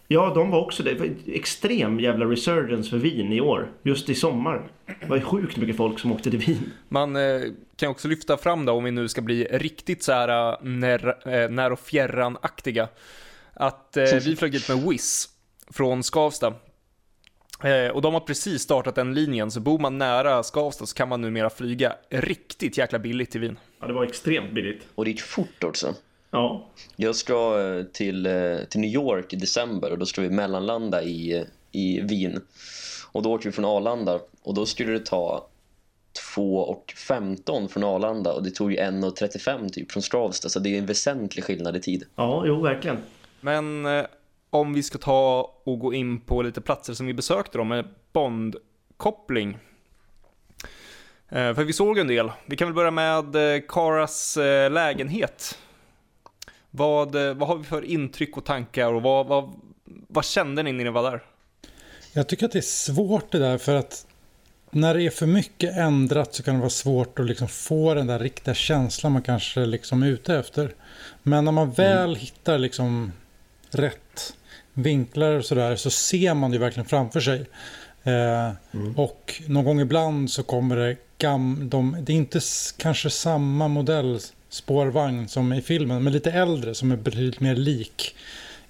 [0.07, 0.93] Ja, de var också det.
[0.93, 3.71] Det var extrem jävla resurgence för Wien i år.
[3.83, 4.71] Just i sommar.
[5.01, 6.71] Det var ju sjukt mycket folk som åkte till Wien.
[6.89, 7.41] Man eh,
[7.75, 11.29] kan också lyfta fram då, om vi nu ska bli riktigt så här eh, när,
[11.33, 12.87] eh, när och fjärran-aktiga,
[13.53, 15.29] att eh, vi flög dit med Wizz.
[15.69, 16.53] från Skavsta.
[17.63, 21.09] Eh, och de har precis startat den linjen, så bor man nära Skavsta så kan
[21.09, 23.59] man numera flyga riktigt jäkla billigt till Wien.
[23.79, 24.87] Ja, det var extremt billigt.
[24.95, 25.95] Och det gick fort också.
[26.35, 30.29] Ja, Jag ska eh, till, eh, till New York i december och då ska vi
[30.29, 32.41] mellanlanda i, eh, i Wien.
[33.11, 35.47] Och då åker vi från Arlanda och då skulle det ta
[36.35, 40.85] 2.15 från Arlanda och det tog ju 1.35 typ från Skavsta så det är en
[40.85, 42.03] väsentlig skillnad i tid.
[42.15, 42.97] ja jo verkligen.
[43.41, 44.05] Men eh,
[44.49, 47.87] om vi ska ta och gå in på lite platser som vi besökte då med
[48.13, 49.57] Bond-koppling.
[51.29, 52.31] Eh, för vi såg en del.
[52.45, 55.59] Vi kan väl börja med eh, Karas eh, lägenhet.
[56.75, 59.53] Vad, eh, vad har vi för intryck och tankar och vad, vad,
[60.07, 61.23] vad kände ni när ni var där?
[62.13, 64.05] Jag tycker att det är svårt det där för att
[64.71, 68.07] när det är för mycket ändrat så kan det vara svårt att liksom få den
[68.07, 70.73] där riktiga känslan man kanske liksom är ute efter.
[71.23, 73.11] Men när man väl hittar liksom
[73.69, 74.33] rätt
[74.73, 77.45] vinklar och sådär så ser man det verkligen framför sig.
[78.03, 78.51] Eh,
[78.95, 82.39] Och någon gång ibland så kommer det gam de, det är inte
[82.77, 88.15] kanske samma modell spårvagn som i filmen men lite äldre som är betydligt mer lik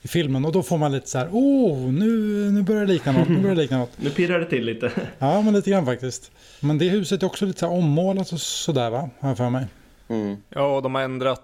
[0.06, 2.08] i filmen och då får man lite så här, oh, nu,
[2.52, 3.92] nu börjar det likna något, nu börjar det likna något.
[3.98, 4.92] Nu pirrar det till lite.
[5.20, 6.32] Ja, men lite grann faktiskt.
[6.60, 9.50] Men det huset är också lite så här ommålat och sådär va, har jag för
[9.50, 9.66] mig.
[10.08, 10.38] Mm.
[10.50, 11.42] Ja, de har ändrat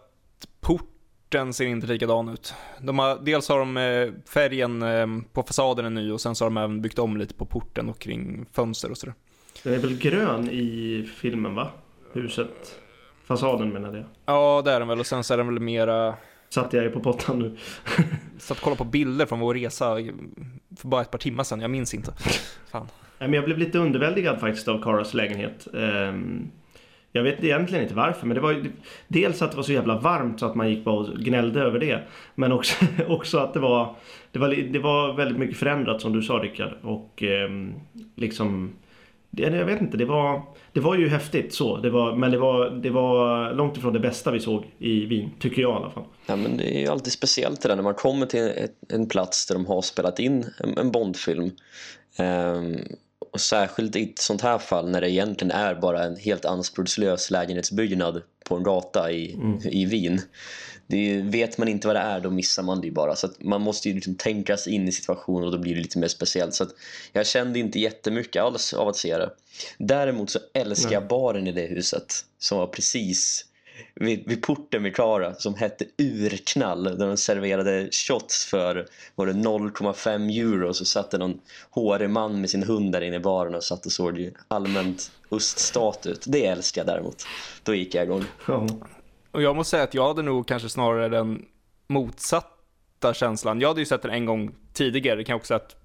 [0.60, 2.54] porten ser inte likadan ut.
[2.82, 6.46] De har, dels har de eh, färgen eh, på fasaden är ny och sen så
[6.46, 9.16] har de även byggt om lite på porten och kring fönster och sådär.
[9.64, 11.72] Den är väl grön i filmen va?
[12.14, 12.76] Huset.
[13.26, 14.06] Fasaden menade jag.
[14.26, 16.14] Ja, det är den väl och sen så är den väl mera
[16.50, 17.58] Satt jag ju på pottan nu.
[18.38, 19.96] Satt och kollade på bilder från vår resa
[20.78, 22.14] för bara ett par timmar sedan, jag minns inte.
[22.72, 22.88] Fan.
[23.20, 25.68] Nej, men jag blev lite underväldigad faktiskt av Caras lägenhet.
[25.74, 26.52] Ehm,
[27.12, 28.72] Jag vet egentligen inte varför, men det var ju
[29.08, 31.80] dels att det var så jävla varmt så att man gick bara och gnällde över
[31.80, 32.04] det.
[32.36, 33.96] Men också, också att det var,
[34.32, 36.74] det var, det var väldigt mycket förändrat som du sa Rickard.
[36.82, 37.74] Och ehm,
[38.16, 38.74] liksom,
[39.32, 41.78] det, jag vet inte, det var, det var ju häftigt så.
[41.78, 45.30] Det var, men det var, det var långt ifrån det bästa vi såg i Wien,
[45.40, 46.04] tycker jag i alla fall.
[46.26, 48.52] Ja, men det är ju alltid speciellt det där när man kommer till
[48.90, 51.52] en plats där de har spelat in en, en Bondfilm.
[52.18, 52.78] Ehm,
[53.34, 57.32] och särskilt i ett sånt här fall när det egentligen är bara en helt anspråkslös
[57.32, 60.22] lägenhetsbyggnad på en gata i, i Wien.
[60.92, 63.16] Det vet man inte vad det är då missar man det ju bara.
[63.16, 66.00] Så man måste ju liksom tänka sig in i situationen och då blir det lite
[66.00, 66.54] mer speciellt.
[66.54, 66.66] Så
[67.14, 69.30] jag kände inte jättemycket alls av att se det.
[69.78, 73.46] Däremot så älskar jag baren i det huset som var precis
[73.96, 79.34] vid, vid porten vid Klara som hette Urknall där de serverade shots för var det
[79.34, 83.56] 0,5 euro så satt det någon hårig man med sin hund där inne i baren
[83.56, 86.24] och satt och såg allmänt öststat ut.
[86.28, 87.24] Det älskar jag däremot.
[87.64, 88.26] Då gick jag igång.
[88.48, 88.68] Ja.
[89.32, 91.46] Och jag måste säga att jag hade nog kanske snarare den
[91.88, 93.62] motsatta känslan.
[93.62, 95.76] Jag hade ju sett den en gång tidigare, det kan jag också säga att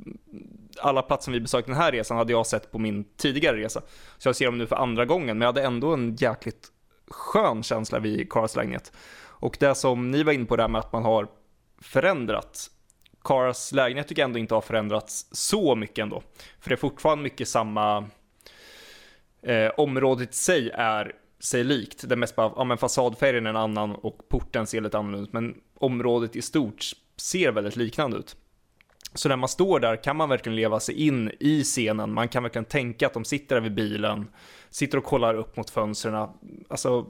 [0.80, 3.82] alla platser vi besökte den här resan hade jag sett på min tidigare resa.
[4.18, 6.68] Så jag ser dem nu för andra gången, men jag hade ändå en jäkligt
[7.08, 8.92] skön känsla vid Karas lägenhet.
[9.38, 11.28] Och det som ni var inne på där med att man har
[11.80, 12.70] förändrat.
[13.24, 16.22] Karas lägenhet tycker jag ändå inte har förändrats så mycket ändå.
[16.60, 18.08] För det är fortfarande mycket samma
[19.42, 22.08] eh, området i sig är sig likt.
[22.08, 25.24] Det är mest bara, ja men fasadfärgen är en annan och porten ser lite annorlunda
[25.24, 25.32] ut.
[25.32, 26.84] Men området i stort
[27.16, 28.36] ser väldigt liknande ut.
[29.14, 32.12] Så när man står där kan man verkligen leva sig in i scenen.
[32.12, 34.28] Man kan verkligen tänka att de sitter där vid bilen,
[34.70, 36.28] sitter och kollar upp mot fönstren.
[36.68, 37.06] Alltså,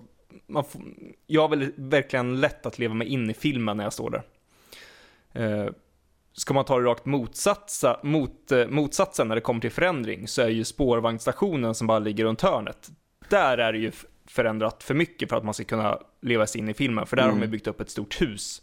[0.47, 0.83] man får,
[1.27, 4.23] jag har väl verkligen lätt att leva mig in i filmen när jag står där.
[5.33, 5.71] Eh,
[6.33, 10.43] ska man ta det rakt motsatsa, mot, eh, motsatsen när det kommer till förändring så
[10.43, 12.91] är ju spårvagnsstationen som bara ligger runt hörnet.
[13.29, 13.93] Där är det ju
[14.29, 17.07] förändrat för mycket för att man ska kunna leva sig in i filmen.
[17.07, 18.63] För där har de byggt upp ett stort hus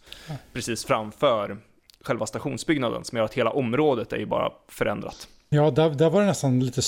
[0.53, 1.57] precis framför
[2.01, 5.27] själva stationsbyggnaden som gör att hela området är ju bara förändrat.
[5.49, 6.81] Ja, där, där var det nästan lite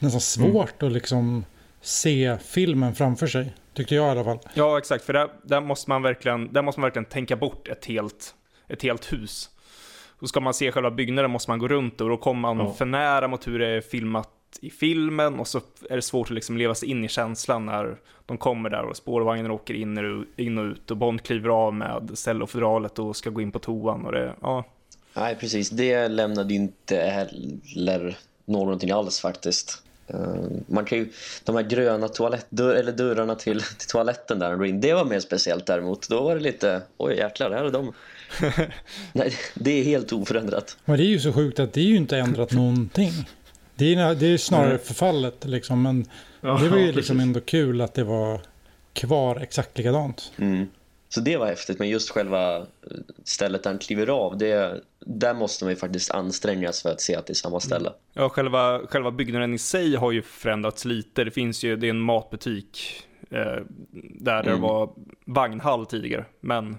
[0.00, 1.44] nästan svårt att liksom
[1.80, 3.54] se filmen framför sig.
[3.74, 4.38] Tyckte jag i alla fall.
[4.54, 7.84] Ja, exakt, för där, där, måste man verkligen, där måste man verkligen tänka bort ett
[7.86, 8.34] helt,
[8.68, 9.50] ett helt hus.
[10.20, 12.72] Och ska man se själva byggnaden måste man gå runt och då kommer man Ja.
[12.72, 16.34] för nära mot hur det är filmat i filmen och så är det svårt att
[16.34, 20.24] liksom leva sig in i känslan när de kommer där och spårvagnen åker in och,
[20.36, 24.06] in och ut och Bond kliver av med cellofodralet och ska gå in på toan
[24.06, 24.64] och det, ja.
[25.14, 25.70] Nej, precis.
[25.70, 29.82] Det lämnade inte heller någonting alls faktiskt.
[30.06, 30.16] Eh,
[30.66, 31.08] Man kan ju,
[31.44, 36.08] de här gröna toalettdörr, eller dörrarna till, till toaletten där, det var mer speciellt däremot.
[36.08, 37.92] Då var det lite, oj jäklar, här är de.
[39.12, 40.76] Nej, det är helt oförändrat.
[40.84, 43.12] Men det är ju så sjukt att det är ju inte ändrat någonting.
[43.76, 45.82] Det är, det är snarare förfallet liksom.
[45.82, 46.04] Men
[46.40, 48.40] Ja, det var ju liksom ändå kul att det var
[48.92, 50.32] kvar exakt likadant.
[50.38, 50.66] Mm.
[51.08, 52.64] Så det var häftigt, men just själva eh,
[53.24, 57.16] stället där han kliver av, det, där måste man ju faktiskt ansträngas för att se
[57.16, 57.92] att det är samma ställe.
[58.12, 61.24] Ja, själva, själva byggnaden i sig har ju förändrats lite.
[61.24, 63.62] Det finns ju, det är en matbutik eh,
[64.20, 64.60] där det Mm.
[64.60, 64.90] var
[65.24, 66.24] vagnhall tidigare.
[66.40, 66.78] Men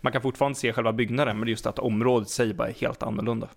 [0.00, 2.74] man kan fortfarande se själva byggnaden, men det just att området i sig bara är
[2.74, 3.48] helt annorlunda.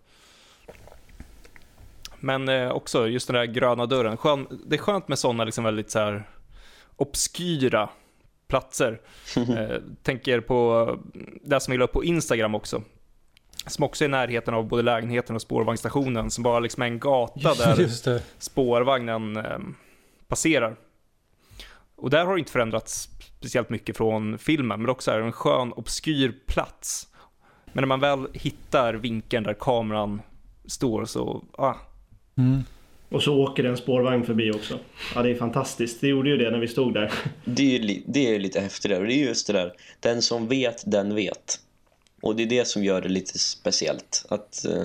[2.20, 4.18] Men eh, också just den där gröna dörren.
[4.18, 6.30] Skön, det är skönt med sådana liksom väldigt så här
[6.96, 7.90] obskyra
[8.48, 9.02] platser.
[9.38, 11.00] Eh, tänker på
[11.44, 12.84] det som vi la upp på Instagram också.
[13.68, 16.32] Som också är i närheten av både lägenheten och spårvagnsstationen.
[16.32, 19.60] Som bara liksom är en gata där spårvagnen eh,
[20.28, 20.76] passerar.
[21.96, 25.74] Och där har det inte förändrats speciellt mycket från filmen, men också är en skön,
[25.74, 27.08] obskyr plats.
[27.66, 30.22] Men när man väl hittar vinkeln där kameran
[30.66, 31.76] står så, ah,
[32.38, 32.64] Mm.
[33.10, 34.80] Och så åker en spårvagn förbi också.
[35.16, 36.02] Ja, det är fantastiskt.
[36.02, 37.12] Det gjorde ju det när vi stod där.
[37.46, 39.00] Det är, ju det är lite häftigare.
[39.00, 41.60] Och det är just det där, den som vet, den vet.
[42.22, 44.26] Och det är det som gör det lite speciellt.
[44.30, 44.84] Att eh,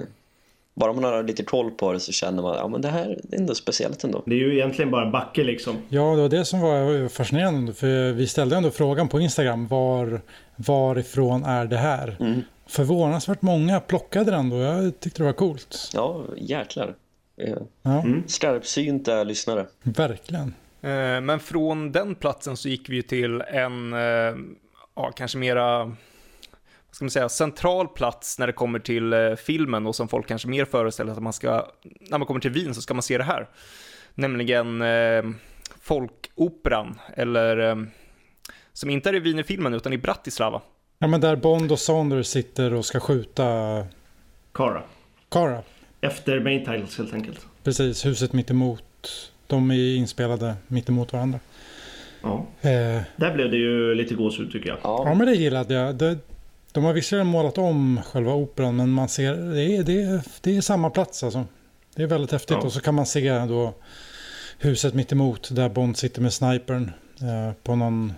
[0.75, 3.39] bara man har lite koll på det så känner man, ja men det här är
[3.39, 4.23] ändå speciellt ändå.
[4.27, 5.77] Det är ju egentligen bara en backe liksom.
[5.89, 7.73] Ja, det var det som var fascinerande.
[7.73, 9.67] För vi ställde ändå frågan på Instagram.
[9.67, 10.21] Var,
[10.57, 12.17] varifrån är det här?
[12.21, 12.43] Mm.
[12.67, 14.57] Förvånansvärt många plockade den då.
[14.57, 15.91] Jag tyckte det var coolt.
[15.95, 16.95] Ja, jäklar.
[17.83, 18.23] Ja, Mm.
[18.27, 19.67] Skarpsynta lyssnare.
[19.83, 20.55] verkligen.
[20.83, 24.35] Eh, Men från den platsen så gick vi ju till en, eh,
[24.95, 25.97] ja kanske mera, vad
[26.91, 30.49] ska man säga, central plats när det kommer till eh, filmen och som folk kanske
[30.49, 31.67] mer föreställer att man ska,
[32.01, 33.49] när man kommer till Wien så ska man se det här.
[34.15, 35.23] Nämligen eh,
[35.81, 37.77] folkoperan, eller eh,
[38.73, 40.61] som inte är i Wienerfilmen utan i Bratislava.
[40.99, 43.45] Ja, men där Bond och Saunders sitter och ska skjuta
[44.55, 44.83] Kara.
[45.29, 45.63] Kara.
[46.05, 47.47] Efter main titles helt enkelt.
[47.65, 48.83] Precis, huset mitt emot.
[49.47, 51.39] De är inspelade mitt emot varandra.
[52.23, 52.47] Ja.
[52.61, 54.79] Eh, Där blev det ju lite gåshud tycker jag.
[54.83, 55.95] ja, Ja, men det gillade jag.
[55.95, 56.19] Det,
[56.73, 60.57] de har visserligen målat om själva operan, men man ser, det är, det är, det
[60.57, 61.45] är samma plats alltså.
[61.97, 62.57] Det är väldigt häftigt.
[62.61, 62.67] Ja.
[62.67, 63.75] Och så kan man se då
[64.59, 68.13] huset mitt emot där Bond sitter med snipern eh, på någon,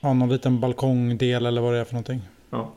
[0.00, 2.22] ja, någon liten balkongdel eller vad det är för någonting.
[2.50, 2.72] Ja.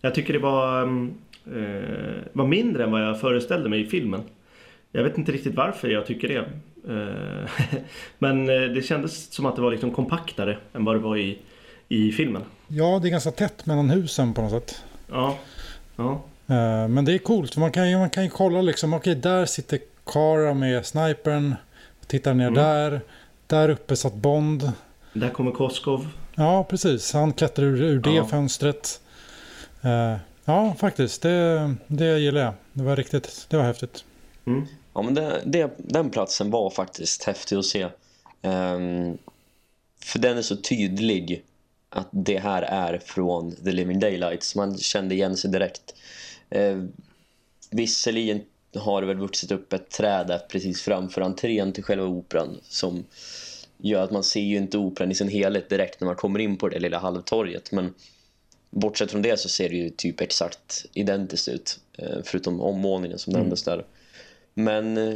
[0.00, 1.14] Jag tycker det var, mm,
[1.46, 4.22] eh, var mindre än vad jag föreställde mig i filmen.
[4.92, 6.44] Jag vet inte riktigt varför jag tycker det.
[6.92, 7.50] Eh,
[8.18, 11.38] Men eh, det kändes som att det var liksom kompaktare än vad det var i,
[11.88, 12.42] i filmen.
[12.68, 14.82] Ja, det är ganska tätt mellan husen på något sätt.
[15.10, 15.38] Ja.
[15.96, 16.12] Ja.
[16.46, 19.14] Eh, Men det är coolt, för man kan ju, man kan ju kolla liksom, okej
[19.14, 21.54] där sitter Kara med snipern,
[22.06, 22.54] tittar ner Mm.
[22.54, 23.00] där,
[23.46, 24.72] där uppe satt Bond.
[25.12, 26.08] Där kommer Koskov.
[26.34, 28.24] Ja, precis, han klättrar ur, ur det Ja.
[28.26, 29.00] fönstret.
[29.82, 30.16] Eh,
[30.48, 32.54] Ja, faktiskt, det, det gillar jag.
[32.72, 34.04] Det var riktigt, det var häftigt.
[34.46, 34.66] Mm.
[34.94, 37.88] ja men det, det, den platsen var faktiskt häftig att se.
[38.42, 39.18] Ehm,
[40.00, 41.44] för den är så tydlig
[41.88, 44.54] att det här är från The Living Daylights.
[44.54, 45.94] Man kände igen sig direkt.
[46.56, 46.84] Uh,
[47.70, 48.42] visserligen
[48.74, 53.04] har det väl vuxit upp ett träd där precis framför entrén till själva operan som
[53.78, 56.56] gör att man ser ju inte operan i sin helhet direkt när man kommer in
[56.56, 57.72] på det lilla halvtorget.
[57.72, 57.94] Men
[58.80, 61.78] bortsett från det så ser det ju typ exakt identiskt ut.
[61.98, 63.40] eh, Förutom ommålningen som Mm.
[63.40, 63.84] nämndes där.
[64.54, 65.14] Men, eh,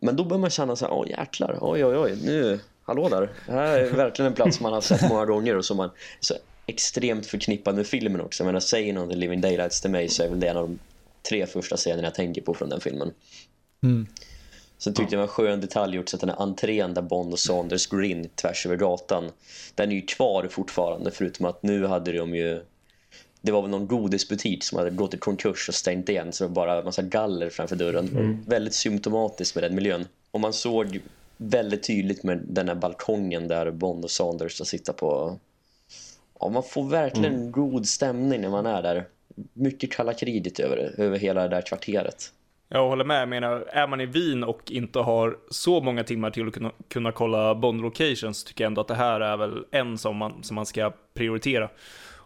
[0.00, 3.30] men då börjar man känna så här, åh jäklar, oj oj oj, nu, hallå där.
[3.46, 6.34] Det här är verkligen en plats man har sett många gånger och som man så
[6.66, 8.42] extremt förknippad med filmen också.
[8.42, 10.68] Jag menar, säger någon The Living Daylights till mig så är väl det en av
[10.68, 10.78] de
[11.28, 13.12] tre första scenerna jag tänker på från den filmen.
[13.82, 14.06] Mm.
[14.78, 17.02] Sen tyckte jag det var en skön detalj gjort så att den här entrén där
[17.02, 19.30] Bond och Saunders går in tvärs över gatan
[19.74, 22.62] den är ju kvar fortfarande förutom att nu hade de ju
[23.40, 26.48] det var väl någon godisbutik som hade gått i konkurs och stängt igen så det
[26.48, 28.44] var bara en massa galler framför dörren.
[28.46, 30.06] Väldigt symptomatiskt med den miljön.
[30.30, 31.00] Och man såg
[31.36, 35.38] väldigt tydligt med den här balkongen där Bond och Saunders ska sitta på.
[36.40, 39.04] Ja, man får verkligen god stämning när man är där.
[39.52, 42.32] Mycket kalla kriget över över hela det där kvarteret.
[42.68, 46.30] Jag håller med, jag menar, är man i Wien och inte har så många timmar
[46.30, 49.64] till att kunna, kunna kolla Bond Locations tycker jag ändå att det här är väl
[49.70, 51.70] en som man, som man ska prioritera.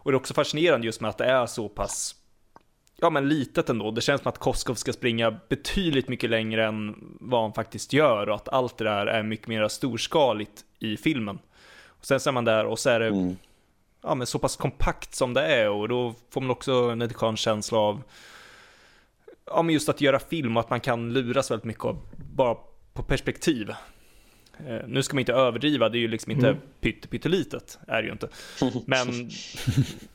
[0.05, 2.14] Och det är också fascinerande just med att det är så pass,
[2.97, 3.90] ja men litet ändå.
[3.90, 8.29] Det känns som att Koskov ska springa betydligt mycket längre än vad han faktiskt gör
[8.29, 11.38] och att allt det där är mycket mer storskaligt i filmen.
[11.87, 13.37] Och sen så är man där och så är det Mm.
[14.03, 17.37] ja, men så pass kompakt som det är och då får man också en skön
[17.37, 18.03] känsla av
[19.47, 21.99] ja, men just att göra film och att man kan luras väldigt mycket av
[22.35, 22.57] bara
[22.93, 23.73] på perspektiv.
[24.67, 26.61] Eh, nu ska man inte överdriva, det är ju liksom inte Mm.
[26.81, 28.29] pytte, pyttelitet, är det ju inte.
[28.87, 29.31] Men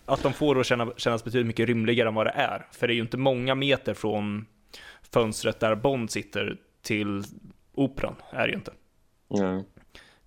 [0.05, 2.67] att de får det att känna, kännas betydligt mycket rymligare än vad det är.
[2.71, 4.45] För det är ju inte många meter från
[5.13, 7.23] fönstret där Bond sitter till
[7.73, 8.71] operan, är det ju inte.
[9.27, 9.63] Ja.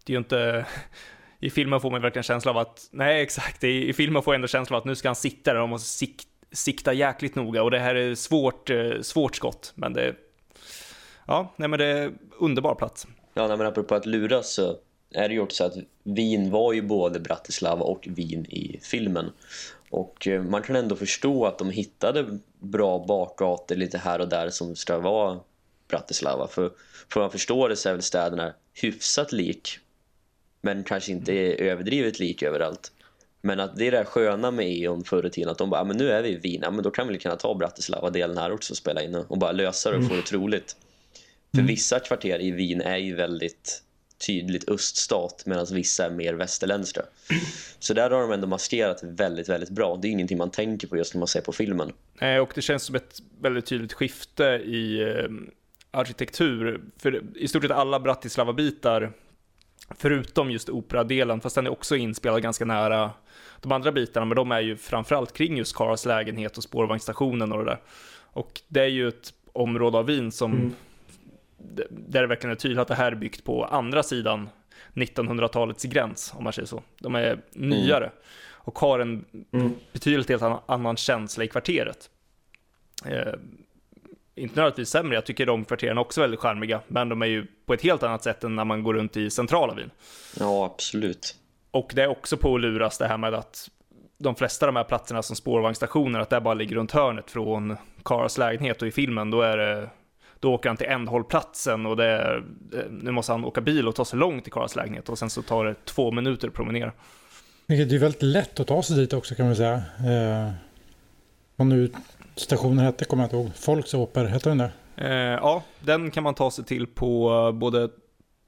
[0.04, 0.66] Det är ju inte...
[1.40, 4.38] i filmen får man verkligen känsla av att, nej exakt, i, i filmen får jag
[4.38, 6.22] ändå känsla av att nu ska han sitta där och måste sik,
[6.52, 10.14] sikta jäkligt noga och det här är svårt, eh, svårt skott, men det,
[11.26, 13.06] ja, nej men det är underbar plats.
[13.34, 14.76] Ja, nej, men apropå att luras så
[15.10, 19.32] är det ju också att Wien var ju både Bratislava och Wien i filmen.
[19.90, 24.50] Och eh, man kan ändå förstå att de hittade bra bakgator lite här och där
[24.50, 25.40] som ska vara
[25.88, 26.48] Bratislava.
[26.48, 26.72] För,
[27.12, 29.78] för man förstår det så är väl städerna hyfsat lik.
[30.60, 32.92] Men kanske inte är överdrivet lik överallt.
[33.40, 35.96] Men att det är det sköna med E.ON förr i tiden att de bara, men
[35.96, 38.76] nu är vi i Wien, men då kan vi kunna ta Bratislava-delen här också och
[38.76, 40.76] spela in och bara lösa det och få det troligt.
[41.54, 43.82] För vissa kvarter i Wien är ju väldigt
[44.26, 47.02] tydligt öststat medan vissa är mer västerländska.
[47.78, 49.96] Så där har de ändå maskerat väldigt, väldigt bra.
[49.96, 51.92] Det är ingenting man tänker på just när man ser på filmen.
[52.20, 55.28] Nej, och det känns som ett väldigt tydligt skifte i eh,
[55.90, 56.80] arkitektur.
[56.98, 59.12] För i stort sett alla Bratislava-bitar,
[59.98, 63.10] förutom just operadelen, fast den är också inspelad ganska nära
[63.60, 67.58] de andra bitarna, men de är ju framförallt kring just Karas lägenhet och spårvagnsstationen och
[67.58, 67.80] det där.
[68.34, 70.74] Och det är ju ett område av Wien som Mm.
[71.90, 74.48] Där det verkligen är tydligt att det här är byggt på andra sidan
[74.94, 76.82] 1900-talets gräns, om man säger så.
[77.00, 78.10] De är nyare
[78.64, 79.72] och har en Mm.
[79.92, 82.10] betydligt helt annan, känsla i kvarteret.
[83.06, 83.32] Eh,
[84.34, 87.46] inte nödvändigtvis sämre, jag tycker de kvarteren också är väldigt charmiga, men de är ju
[87.66, 89.90] på ett helt annat sätt än när man går runt i centrala Wien.
[90.38, 91.34] Ja, absolut.
[91.70, 93.70] Och det är också på att luras det här med att
[94.18, 97.76] de flesta av de här platserna som spårvagnsstationer, att det bara ligger runt hörnet från
[98.04, 99.90] Karas lägenhet och i filmen då är det
[100.42, 102.44] då åker han till ändhållplatsen och det är,
[102.90, 105.42] nu måste han åka bil och ta sig långt till Karas lägenhet och sen så
[105.42, 106.92] tar det två minuter att promenera.
[107.66, 109.74] Vilket är väldigt lätt att ta sig dit också kan man säga.
[109.74, 110.52] Eh,
[111.56, 111.92] vad nu
[112.36, 113.50] stationen hette kommer jag inte ihåg.
[113.66, 114.70] Volksoper, heter den det?
[114.96, 117.88] Eh, ja, den kan man ta sig till på eh, både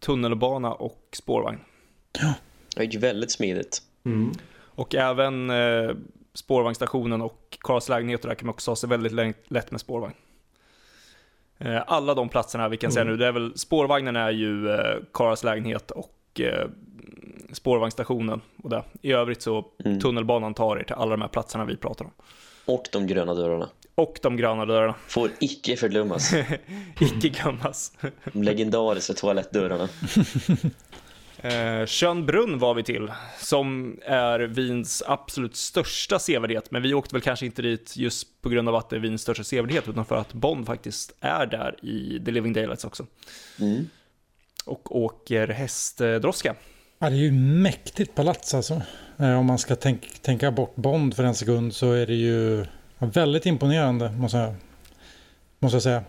[0.01, 1.59] tunnelbana och spårvagn.
[2.77, 3.83] Det gick väldigt smidigt.
[4.05, 4.33] Mm.
[4.57, 5.91] Och även eh,
[6.35, 10.15] spårvagnsstationen och Karas lägenhet där kan man också ta sig väldigt lä- lätt med spårvagn.
[11.65, 13.13] Eh, alla de platserna vi kan säga Mm.
[13.13, 16.69] nu, det är väl, spårvagnen är ju eh, Karas lägenhet och eh,
[17.53, 18.83] spårvagnsstationen och det.
[19.03, 20.01] I övrigt så Mm.
[20.01, 22.11] tunnelbanan tar er till alla de här platserna vi pratar om.
[22.65, 23.69] Och de gröna dörrarna.
[23.95, 26.33] Och de gröna dörrarna, Får icke förglömmas.
[27.01, 27.93] icke glömmas.
[28.33, 29.89] De legendariska toalettdörrarna.
[31.45, 37.23] Eh, Schönbrunn var vi till, som är Wiens absolut största sevärdhet, men vi åkte väl
[37.23, 40.17] kanske inte dit just på grund av att det är Wiens största sevärdhet, utan för
[40.17, 43.07] att Bond faktiskt är där i The Living Daylights också.
[43.61, 43.89] Mm.
[44.65, 46.55] Och åker hästdroska.
[46.99, 48.83] Ja, det är ju mäktigt palats alltså.
[49.19, 52.67] Eh, om man ska tänk, tänka bort Bond för en sekund så är det ju
[52.99, 54.55] väldigt imponerande måste jag,
[55.59, 56.05] måste jag säga.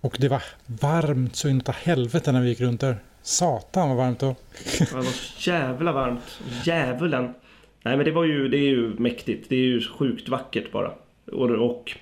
[0.00, 2.98] Och det var varmt så inåt helvete när vi gick runt där.
[3.22, 4.36] Satan vad varmt då.
[4.78, 5.04] Det var
[5.38, 6.40] jävla varmt.
[6.64, 7.34] Djävulen.
[7.82, 9.48] Nej men det var ju, det är ju mäktigt.
[9.48, 10.92] Det är ju sjukt vackert bara.
[11.32, 11.92] Och, och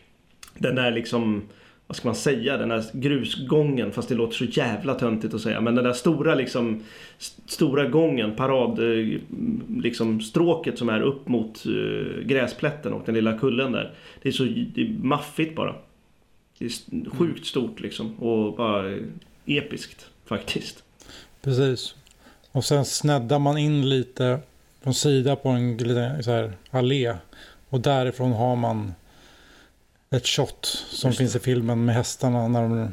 [0.59, 1.42] den där liksom,
[1.87, 3.92] vad ska man säga, den där grusgången.
[3.92, 5.61] Fast det låter så jävla töntigt att säga.
[5.61, 6.83] Men den där stora liksom,
[7.18, 9.18] st- stora gången, parad, eh,
[9.76, 13.94] liksom stråket som är upp mot uh, gräsplätten och den lilla kullen där.
[14.22, 15.74] Det är så det är maffigt bara.
[16.59, 18.16] Det är sjukt stort liksom.
[18.18, 18.98] Och bara eh,
[19.46, 20.85] episkt faktiskt.
[21.42, 21.94] Precis.
[22.53, 24.38] Och sen sneddar man in lite
[24.83, 27.16] från sida på en liten så här, allé.
[27.68, 28.94] Och därifrån har man
[30.11, 31.24] ett shot som Just det.
[31.24, 32.88] finns i filmen med hästarna när de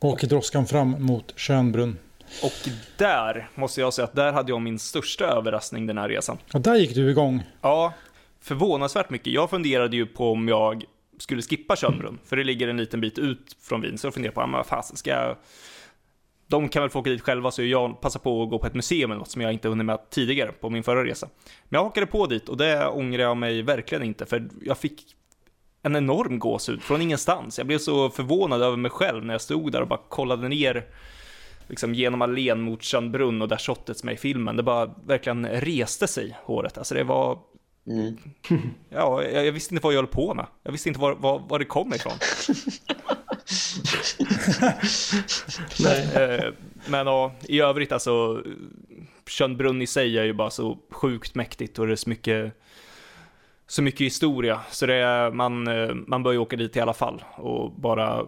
[0.00, 1.98] åker droskan fram mot Schönbrunn.
[2.42, 6.38] Och där måste jag säga att där hade jag min största överraskning den här resan.
[6.52, 7.42] Och där gick du igång.
[7.62, 7.92] Ja,
[8.40, 9.32] förvånansvärt mycket.
[9.32, 10.84] Jag funderade ju på om jag
[11.18, 14.34] skulle skippa Schönbrunn, för det ligger en liten bit ut från Wien, så jag funderade
[14.34, 15.36] på, ja, men vad fasen ska jag...
[16.48, 18.74] De kan väl få åka dit själva, så jag passar på att gå på ett
[18.74, 21.28] museum eller något som jag inte hunnit med tidigare på min förra resa.
[21.44, 25.02] Men jag hakade på dit och det ångrar jag mig verkligen inte, för jag fick
[25.82, 27.58] en enorm gåshud från ingenstans.
[27.58, 30.86] Jag blev så förvånad över mig själv när jag stod där och bara kollade ner
[31.66, 34.56] liksom genom allén mot Schönbrunn och där shotet som är i filmen.
[34.56, 36.78] Det bara verkligen reste sig, håret.
[36.78, 37.38] Alltså det var
[37.86, 38.16] Mm.
[38.88, 40.46] Ja, jag, jag visste inte vad jag höll på med.
[40.62, 42.12] Jag visste inte var, var, var det kom ifrån.
[45.80, 46.08] Nej.
[46.14, 46.52] Eh,
[46.88, 48.42] Men ja, i övrigt alltså,
[49.26, 52.52] Schönbrunn i sig är ju bara så sjukt mäktigt och det är så mycket,
[53.66, 54.60] så mycket historia.
[54.70, 58.26] Så det är, man, eh, man bör ju åka dit i alla fall och bara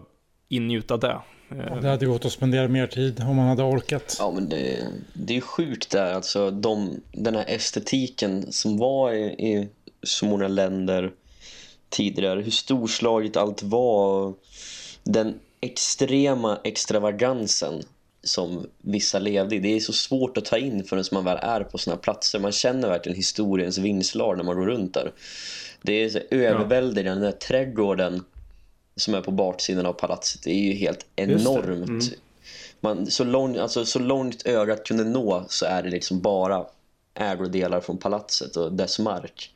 [0.49, 1.19] ingjuta det.
[1.51, 4.15] Eh, Det hade gått att spendera mer tid om man hade orkat.
[4.19, 6.13] Ja, men det, det är sjukt där.
[6.13, 9.69] Alltså, de, den här estetiken som var i, i
[10.03, 11.11] så många länder
[11.89, 12.41] tidigare.
[12.41, 14.33] Hur storslaget allt var.
[15.03, 17.83] Den extrema extravagansen
[18.23, 19.59] som vissa levde i.
[19.59, 22.39] Det är så svårt att ta in förrän man väl är på såna platser.
[22.39, 25.13] Man känner verkligen historiens vingslag när man går runt där.
[25.81, 27.21] Det är så överväldigande.
[27.21, 28.23] Den där trädgården
[28.95, 31.89] som är på baksidan av palatset det är ju helt enormt.
[31.89, 32.19] Mm.
[32.79, 36.65] Man, så, lång, alltså, så långt ögat kunde nå så är det liksom bara
[37.13, 39.53] ägodelar från palatset och dess mark.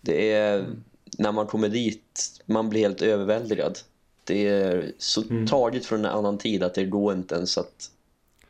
[0.00, 0.84] Det är mm.
[1.18, 3.78] när man kommer dit man blir helt överväldigad.
[4.24, 5.46] Det är så mm.
[5.46, 7.90] taget från en annan tid att det går inte ens att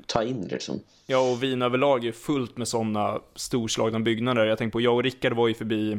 [0.07, 0.81] ta in liksom.
[1.07, 4.47] Ja, och Wien överlag är fullt med sådana storslagna byggnader.
[4.47, 5.99] Jag tänkte på, jag och Rickard var ju förbi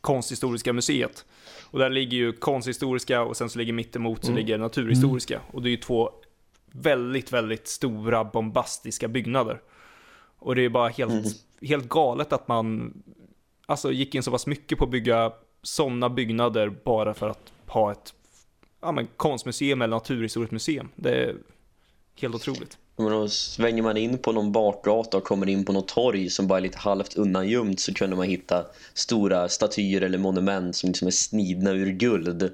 [0.00, 1.24] konsthistoriska museet.
[1.70, 4.38] Och där ligger ju konsthistoriska och sen så ligger mittemot så mm.
[4.38, 5.34] ligger naturhistoriska.
[5.34, 5.46] Mm.
[5.52, 6.10] Och det är ju två
[6.66, 9.60] väldigt, väldigt stora bombastiska byggnader.
[10.38, 11.24] Och det är bara helt, mm.
[11.60, 12.94] helt galet att man
[13.66, 15.32] alltså, gick in så pass mycket på att bygga
[15.62, 18.14] sådana byggnader bara för att ha ett
[18.86, 20.88] ja, men, konstmuseum eller naturhistoriskt museum.
[20.96, 21.36] Det är
[22.20, 22.78] helt otroligt.
[22.96, 26.46] Men då svänger man in på någon bakgata och kommer in på något torg som
[26.46, 31.08] bara är lite halvt undangömt så kunde man hitta stora statyer eller monument som liksom
[31.08, 32.52] är snidna ur guld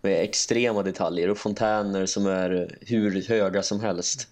[0.00, 4.28] med extrema detaljer och fontäner som är hur höga som helst.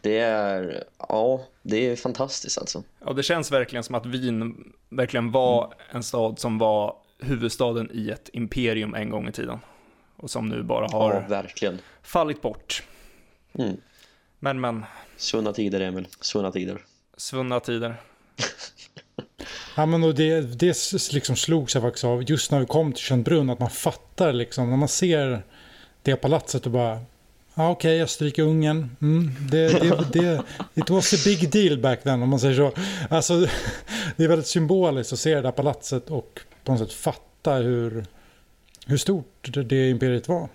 [0.00, 2.82] Det är, ja, det är fantastiskt alltså.
[3.04, 8.10] Ja, det känns verkligen som att Wien verkligen var en stad som var huvudstaden i
[8.10, 9.58] ett imperium en gång i tiden.
[10.18, 11.78] Och som nu bara har ja, verkligen.
[12.02, 12.82] fallit bort.
[13.54, 13.76] Mm.
[14.38, 14.84] Men, men.
[15.16, 16.08] Svunna tider, Emil.
[16.20, 16.78] Svunna tider.
[17.16, 17.94] Svunna tider.
[19.76, 23.02] ja, men och det, det liksom slogs jag faktiskt av just när vi kom till
[23.02, 25.42] Tjörnbrunn att man fattar liksom när man ser
[26.02, 27.00] det palatset och bara
[27.58, 28.90] Ja, okej, okay, Österrike-Ungern.
[29.00, 30.42] Mm, det, det, det,
[30.74, 32.72] it was a big deal back then, om man säger så.
[33.10, 33.34] Alltså,
[34.16, 38.06] det är väldigt symboliskt att se det där palatset och på något sätt fatta hur,
[38.88, 40.48] hur stort det imperiet var.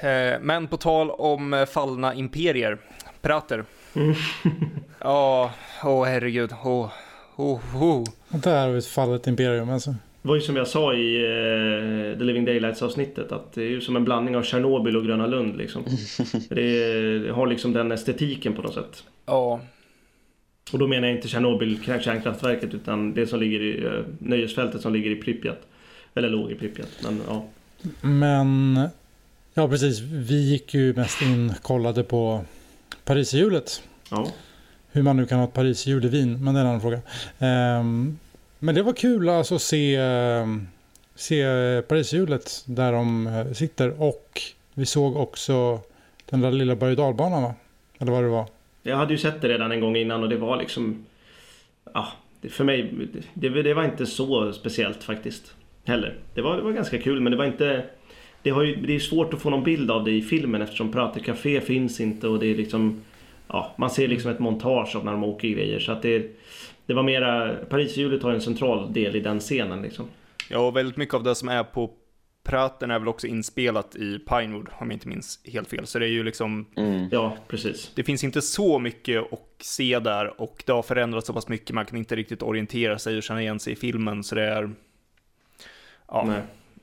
[0.00, 2.78] Eh, men på tal om fallna imperier,
[3.20, 3.64] Prater.
[3.94, 4.14] Mm.
[5.02, 5.52] Ja,
[5.84, 6.50] åh herregud.
[6.64, 6.90] Åh,
[7.36, 8.04] åh, åh.
[8.28, 9.90] Där har vi ett fallet imperium alltså.
[10.22, 13.68] Det var ju som jag sa i uh, The Living Daylights avsnittet att det är
[13.68, 15.84] ju som en blandning av Tjernobyl och Gröna Lund liksom.
[16.48, 19.04] det, det har liksom den estetiken på något sätt.
[19.26, 19.60] Ja.
[20.72, 24.92] Och då menar jag inte Tjernobyl kärnkraftverket utan det som ligger i uh, nöjesfältet som
[24.92, 25.60] ligger i Pripyat.
[26.14, 27.00] Eller låg i Pripyat.
[27.02, 27.44] Men ja.
[28.00, 28.80] Men
[29.54, 32.44] ja precis, vi gick ju mest in kollade på
[33.04, 33.82] Pariserhjulet.
[34.10, 34.26] Ja.
[34.92, 37.00] Hur man nu kan ha ett Pariserhjul i Wien, men det är en annan fråga.
[37.38, 38.18] Um,
[38.58, 40.68] men det var kul alltså att se, um,
[41.14, 41.42] se
[41.88, 44.02] Pariserhjulet där de uh, sitter.
[44.02, 44.42] Och
[44.74, 45.80] vi såg också
[46.30, 47.54] den där lilla berg va?
[47.98, 48.46] Eller vad det var.
[48.82, 51.06] Jag hade ju sett det redan en gång innan och det var liksom...
[51.94, 52.08] Ja,
[52.50, 52.94] för mig,
[53.34, 55.54] det, det var inte så speciellt faktiskt.
[55.84, 56.14] Heller.
[56.34, 57.84] Det var, det var ganska kul men det var inte
[58.42, 60.92] det, har ju, det är svårt att få någon bild av det i filmen eftersom
[60.92, 63.02] Prater Café finns inte och det är liksom
[63.48, 66.30] ja, man ser liksom ett montage av när de åker grejer så att det,
[66.86, 70.06] det var mera Pariserhjulet har en central del i den scenen liksom.
[70.50, 71.90] Ja, och väldigt mycket av det som är på
[72.42, 75.86] Praten är väl också inspelat i Pinewood om jag inte minns helt fel.
[75.86, 76.66] Så det är ju liksom...
[76.76, 77.08] Mm.
[77.12, 77.92] Ja, precis.
[77.94, 81.74] Det finns inte så mycket att se där och det har förändrats så pass mycket.
[81.74, 84.70] Man kan inte riktigt orientera sig och känna igen sig i filmen så det är...
[86.10, 86.24] Ja.
[86.26, 86.42] Nej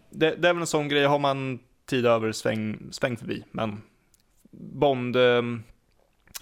[0.09, 3.43] det, det, är väl en sån grej, har man tid över, sväng, sväng förbi.
[3.51, 3.81] Men
[4.51, 5.41] Bond, eh,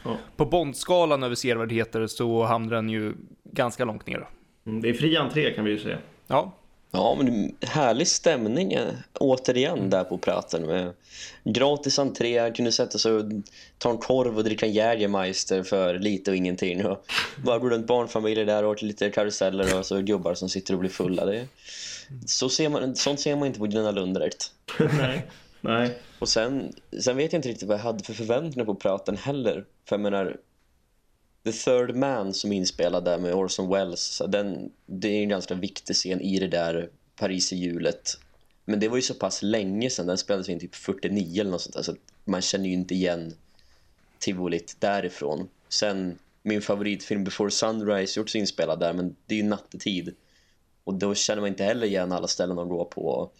[0.03, 0.17] ja.
[0.36, 3.13] på Bond-skalan över sevärdheter så hamnar den ju
[3.43, 4.27] ganska långt ner.
[4.65, 5.97] Mm, det är fri entré kan vi ju säga.
[6.27, 6.51] Ja.
[6.95, 10.93] Ja, men härlig stämning eh, återigen där på praten med
[11.43, 13.23] gratis entré, kunde sätta sig och
[13.77, 17.05] ta en korv och dricka Jägermeister för lite och ingenting och
[17.43, 20.79] bara gå runt barnfamiljer där och åt lite karuseller och så gubbar som sitter och
[20.79, 21.25] blir fulla.
[21.25, 21.47] Det,
[22.25, 24.51] så ser man, sånt ser man inte på Gröna Lund direkt.
[24.97, 25.25] nej,
[25.61, 25.97] nej.
[26.19, 29.65] Och sen, sen vet jag inte riktigt vad jag hade för förväntningar på praten heller.
[29.85, 30.37] För jag menar,
[31.45, 35.53] The Third Man som är inspelad där med Orson Welles, den, det är en ganska
[35.53, 38.17] viktig scen i det där Paris i julet.
[38.65, 41.61] Men det var ju så pass länge sedan, den spelades in typ 49 eller något
[41.61, 43.33] sånt där, så man känner ju inte igen
[44.19, 45.49] tivolit därifrån.
[45.69, 50.15] Sen, min favoritfilm Before Sunrise gjorts inspelad där, men det är ju nattetid.
[50.83, 53.31] Och då känner man inte heller igen alla ställen de går på.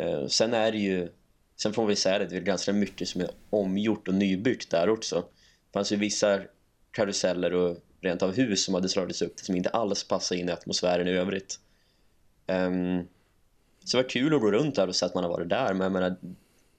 [0.00, 1.08] Uh, sen är det ju,
[1.56, 4.88] sen får vi säga det, det är ganska mycket som är omgjort och nybyggt där
[4.88, 5.16] också.
[5.16, 6.40] Det fanns ju vissa
[6.90, 10.52] karuseller och rent av hus som hade slagits upp som inte alls passar in i
[10.52, 11.60] atmosfären i övrigt.
[12.46, 13.08] Um,
[13.84, 15.74] så det var kul att gå runt där och se att man har varit där,
[15.74, 16.16] men jag menar,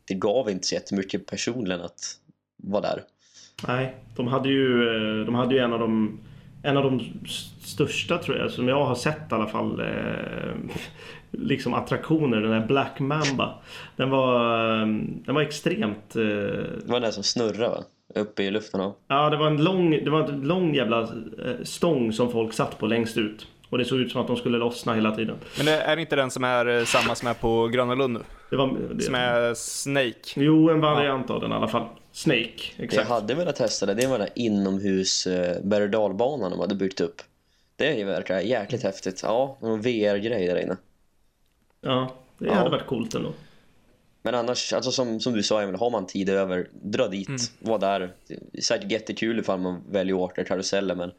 [0.07, 2.18] det gav inte så jättemycket personligen att
[2.57, 3.03] vara där.
[3.68, 6.20] Nej, de hade ju, eh, de hade ju en av de
[6.64, 7.01] en av de
[7.62, 10.53] största tror jag, som jag har sett i alla fall, eh,
[11.32, 13.62] liksom attraktioner, den här Black Mamba.
[13.95, 14.88] Den var, eh,
[15.26, 16.16] den var extremt...
[16.16, 16.22] Eh...
[16.22, 17.84] Det var den som snurrade va?
[18.16, 18.82] Uppe i luften.
[18.82, 18.95] Ja.
[19.07, 21.07] Ja, det var en lång, det var en lång jävla eh,
[21.64, 23.47] stång som folk satt på längst ut.
[23.70, 25.36] Och det såg ut som att de skulle lossna hela tiden.
[25.57, 28.20] Men det är inte den som är eh, samma som är på Gröna Lund nu?
[28.49, 30.14] Det var, det, Som är Snake?
[30.36, 31.86] Jo, en variant av den i alla fall.
[32.12, 33.09] Snake, Jag exakt.
[33.09, 33.93] hade velat testa det.
[33.93, 37.22] Det var den där inomhus eh, berg de hade byggt upp.
[37.76, 39.20] Det verkar jäkligt häftigt.
[39.24, 40.78] Ja, någon VR-grej där inne.
[41.82, 42.53] Ja, det Ja.
[42.53, 43.30] hade varit coolt ändå.
[44.24, 47.42] Men annars, alltså som, som du sa Emil, har man tid över, dra dit, Mm.
[47.60, 48.14] var där.
[48.28, 51.12] Det är säkert jättekul ifall man väljer karuseller men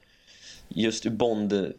[0.69, 1.73] just ur Bond,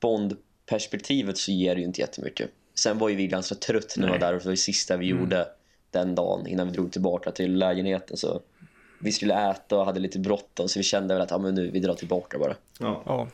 [0.00, 2.50] Bond-perspektivet så ger det ju inte jättemycket.
[2.74, 4.96] Sen var ju vi ganska trött när vi var där och det var det sista
[4.96, 5.20] vi Mm.
[5.22, 5.48] gjorde
[5.90, 8.16] den dagen innan vi drog tillbaka till lägenheten.
[8.16, 8.40] Så
[9.00, 11.70] vi skulle äta och hade lite bråttom så vi kände väl att ja, men nu,
[11.70, 12.56] vi drar tillbaka bara.
[12.80, 13.02] Ja.
[13.06, 13.28] Ja.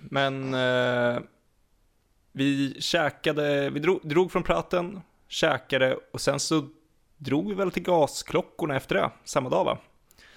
[0.00, 1.20] Men eh,
[2.32, 6.64] vi käkade, vi drog, drog från praten, käkade och sen så
[7.16, 9.78] drog vi väl till gasklockorna efter det, samma dag va?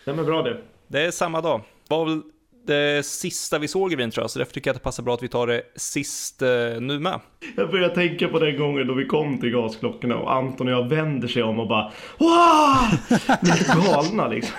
[0.05, 0.61] Det är bra det.
[0.87, 1.61] Det är samma dag.
[1.87, 2.21] Det var väl
[2.65, 5.03] det sista vi såg i Wien tror jag, så därför tycker jag att det passar
[5.03, 7.19] bra att vi tar det sist eh, nu med.
[7.55, 10.89] Jag börjar tänka på den gången då vi kom till gasklockorna och Anton och jag
[10.89, 12.99] vänder sig om och bara Wow!
[13.41, 14.55] Vi är galna liksom.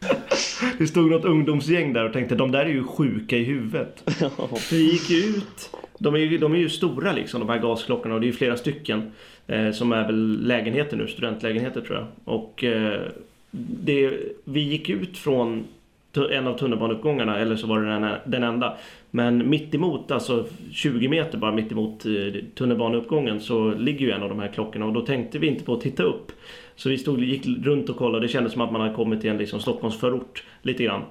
[0.78, 4.10] Det stod något ungdomsgäng där och tänkte de där är ju sjuka i huvudet.
[4.70, 5.70] Vi gick ut.
[5.98, 8.32] De är ju, de är ju stora liksom de här gasklockorna och det är ju
[8.32, 9.12] flera stycken.
[9.46, 12.06] Eh, som är väl lägenheter nu, studentlägenheter tror jag.
[12.24, 13.00] Och eh,
[13.50, 14.12] det,
[14.44, 15.64] vi gick ut från
[16.30, 18.76] en av tunnelbaneuppgångarna eller så var det den, den enda.
[19.10, 24.22] Men mitt emot, alltså 20 meter bara mitt emot eh, tunnelbaneuppgången så ligger ju en
[24.22, 26.32] av de här klockorna och då tänkte vi inte på att titta upp.
[26.76, 29.30] Så vi stod, gick runt och kollade, det kändes som att man hade kommit till
[29.30, 31.02] en liksom Stockholmsförort lite grann.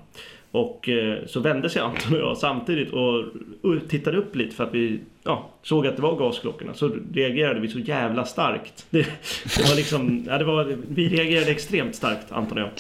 [0.52, 3.26] Och eh, så vände sig Anton och jag samtidigt och,
[3.90, 6.74] tittade upp lite för att vi ja, såg att det var gasklockorna.
[6.74, 8.86] Så reagerade vi så jävla starkt.
[8.90, 9.00] Det,
[9.58, 12.72] det var liksom, ja, det var, vi reagerade extremt starkt Anton och jag.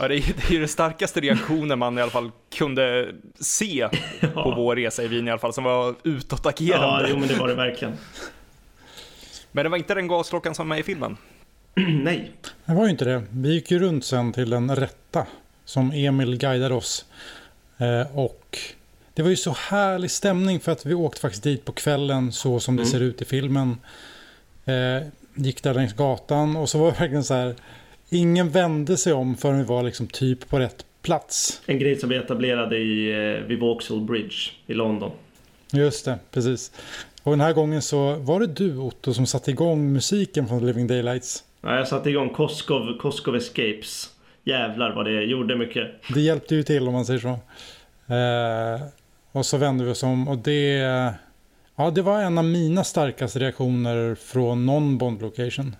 [0.00, 3.08] Ja, det, är, det är ju den starkaste reaktionen man i alla fall kunde
[3.40, 3.88] se
[4.34, 7.08] på vår resa i Wien i alla fall, som var Ja, utåtagerande.
[7.10, 7.94] jo men det var det verkligen.
[9.52, 11.16] Men det var inte den gasklockan som var med i filmen.
[12.04, 12.30] Nej.
[12.64, 13.22] Det var ju inte det.
[13.30, 15.26] Vi gick ju runt sen till den rätta
[15.64, 17.04] som Emil guidade oss.
[17.78, 18.58] Eh, och
[19.14, 22.60] det var ju så härlig stämning för att vi åkte faktiskt dit på kvällen så
[22.60, 22.92] som det Mm.
[22.92, 23.76] ser ut i filmen.
[24.64, 27.54] Eh, gick där längs gatan och så var det verkligen så här.
[28.10, 31.60] Ingen vände sig om förrän vi var liksom typ på rätt plats.
[31.66, 34.36] En grej som vi etablerade i, eh, vid Vauxhall Bridge
[34.66, 35.10] i London.
[35.72, 36.72] Just det, precis.
[37.22, 40.86] Och den här gången så var det du Otto som satte igång musiken från Living
[40.86, 41.44] Daylights.
[41.60, 44.10] Ja, jag satte igång Koskov, Koskov Escapes.
[44.44, 45.90] Jävlar vad det gjorde mycket.
[46.14, 47.28] Det hjälpte ju till om man säger så.
[48.14, 48.86] Eh,
[49.32, 51.14] och så vände vi oss om och det...
[51.76, 55.76] Ja, det var en av mina starkaste reaktioner från någon Bond location.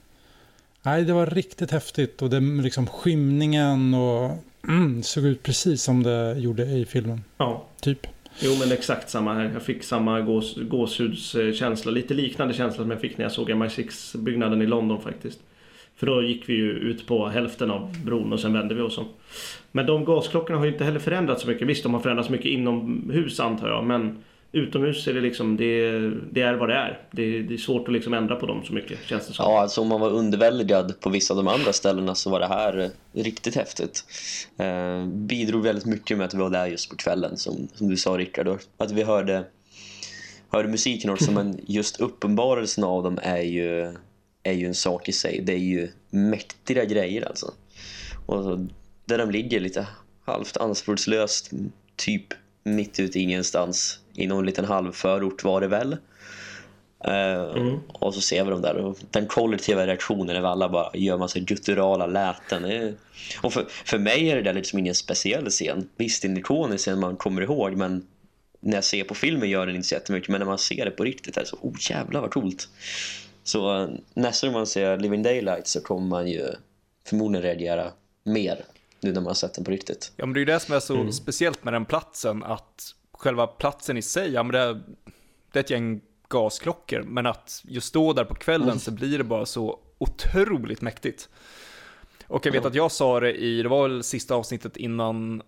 [0.83, 4.31] Nej, det var riktigt häftigt och det liksom skymningen och
[4.69, 7.25] mm, såg ut precis som det gjorde i filmen.
[7.37, 8.07] Ja, Typ.
[8.41, 9.51] jo men exakt samma här.
[9.53, 11.91] Jag fick samma gås, gåshudskänsla.
[11.93, 15.41] Lite liknande känsla som jag fick när jag såg MI6-byggnaden i London faktiskt.
[15.97, 18.99] För då gick vi ju ut på hälften av bron och sen vände vi oss
[18.99, 19.07] om.
[19.73, 21.69] Men de gasklockorna har ju inte heller förändrats så mycket.
[21.69, 23.85] Visst, de har förändrats mycket inomhus antar jag.
[23.85, 24.19] Men
[24.55, 25.91] utomhus är det liksom, det,
[26.31, 26.99] det är vad det är.
[27.11, 29.45] Det, det är svårt att liksom ändra på dem så mycket känns det som.
[29.45, 32.47] Ja, alltså om man var underväldigad på vissa av de andra ställena så var det
[32.47, 34.05] här riktigt häftigt.
[34.59, 37.97] Eh, bidrog väldigt mycket med att vi var där just på kvällen, som, som du
[37.97, 38.59] sa Rickard.
[38.77, 39.45] Att vi hörde,
[40.49, 43.95] hörde musiken också, men just uppenbarelsen av dem är ju,
[44.45, 45.41] är ju en sak i sig.
[45.43, 47.55] Det är ju mäktiga grejer alltså.
[48.27, 48.59] Och
[49.05, 49.87] där de ligger lite
[50.25, 51.51] halvt anspråkslöst,
[51.97, 52.27] typ
[52.65, 55.93] mitt ute ingenstans, i någon liten halvförort var det väl.
[57.05, 57.79] Eh, Mm.
[57.89, 61.39] Och så ser vi dem där och den kollektiva reaktionen är alla bara gör massa
[61.39, 62.63] gutturala läten.
[62.63, 62.95] Det är-
[63.43, 65.89] Och för, för mig är det där liksom ingen speciell scen.
[65.97, 68.07] Visst, en ikonisk scen man kommer ihåg, men
[68.61, 70.29] när jag ser på filmen gör den inte så jättemycket.
[70.29, 72.69] Men när man ser det på riktigt är det så, oh jävlar vad coolt.
[73.45, 76.49] Så eh, nästa gång man ser Living Daylight så kommer man ju
[77.07, 77.91] förmodligen reagera
[78.25, 78.65] mer
[79.01, 80.13] nu när man har sett den på riktigt.
[80.17, 83.47] Ja, men det är ju det som är så speciellt med den platsen, att själva
[83.47, 84.83] platsen i sig, ja men det är,
[85.53, 89.25] det är ett gäng gasklockor, men att just stå där på kvällen så blir det
[89.25, 91.29] bara så otroligt mäktigt.
[92.27, 92.69] Och jag vet Ja.
[92.69, 95.43] att jag sa det i, det var väl sista avsnittet innan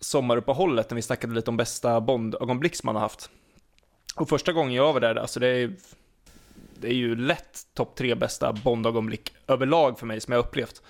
[0.00, 3.30] sommaruppehållet, när vi snackade lite om bästa Bond-ögonblick som man har haft.
[4.16, 5.72] Och första gången jag var där, alltså det är,
[6.80, 10.82] det är ju lätt topp tre bästa Bond-ögonblick överlag för mig som jag upplevt.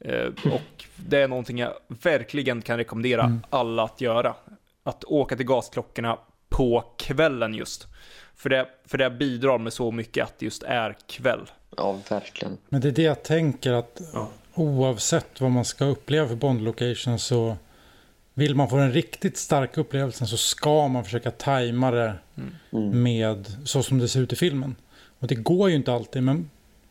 [0.00, 4.34] Eh, och det är någonting jag verkligen kan rekommendera alla att göra.
[4.82, 6.18] Att åka till gasklockorna
[6.48, 7.86] på kvällen just.
[8.36, 11.50] För det, för det bidrar med så mycket att det just är kväll.
[11.76, 12.58] Ja, verkligen.
[12.68, 14.28] Men det är det jag tänker att Ja.
[14.54, 17.56] oavsett vad man ska uppleva för Bond-location så
[18.34, 22.14] vill man få den riktigt starka upplevelsen så ska man försöka tajma det
[22.72, 23.02] Mm.
[23.02, 24.76] med så som det ser ut i filmen.
[25.18, 26.50] Och det går ju inte alltid men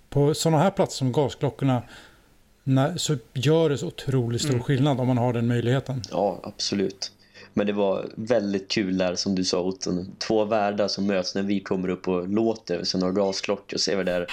[0.10, 1.84] på sådana här platser som gasklockorna
[2.64, 4.64] när, så gör det så otroligt stor Mm.
[4.64, 6.02] skillnad om man har den möjligheten.
[6.12, 7.12] Ja, absolut.
[7.54, 10.16] Men det var väldigt kul där som du sa Otton.
[10.20, 13.98] Två världar som möts när vi kommer upp och låter sen några gasklockor och ser
[13.98, 14.28] vi där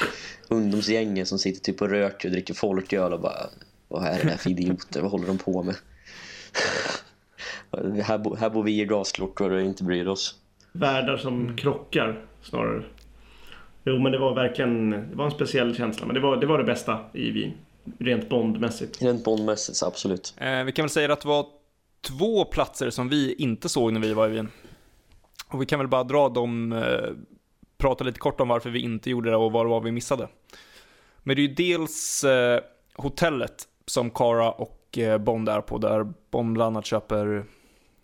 [0.49, 3.47] ungdomsgänget som sitter typ och röker och dricker folköl och bara
[3.89, 5.01] vad är det där för idioter?
[5.01, 5.75] Vad håller de på med?
[8.05, 10.35] här, bo, här bor vi i gasklockor och inte bryr oss.
[10.73, 12.85] Världar som krockar snarare.
[13.85, 16.07] Jo men det var verkligen det var en speciell känsla.
[16.07, 17.53] Men det var det, var det bästa i Wien.
[17.99, 19.03] Rent Bondmässigt.
[19.03, 20.35] Rent Bondmässigt, absolut.
[20.37, 21.47] Eh, vi kan väl säga att det var
[22.01, 24.49] två platser som vi inte såg när vi var i Wien.
[25.49, 27.11] Och vi kan väl bara dra dem, eh,
[27.79, 30.29] prata lite kort om varför vi inte gjorde det och vad det var vi missade.
[31.23, 32.61] Men det är ju dels eh,
[32.95, 37.45] hotellet som Kara och eh, Bond är på, där Bond bland annat köper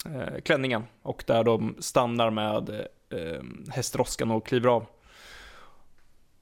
[0.06, 2.70] eh, klänningen och där de stannar med
[3.10, 4.86] eh, hästroskan och kliver av.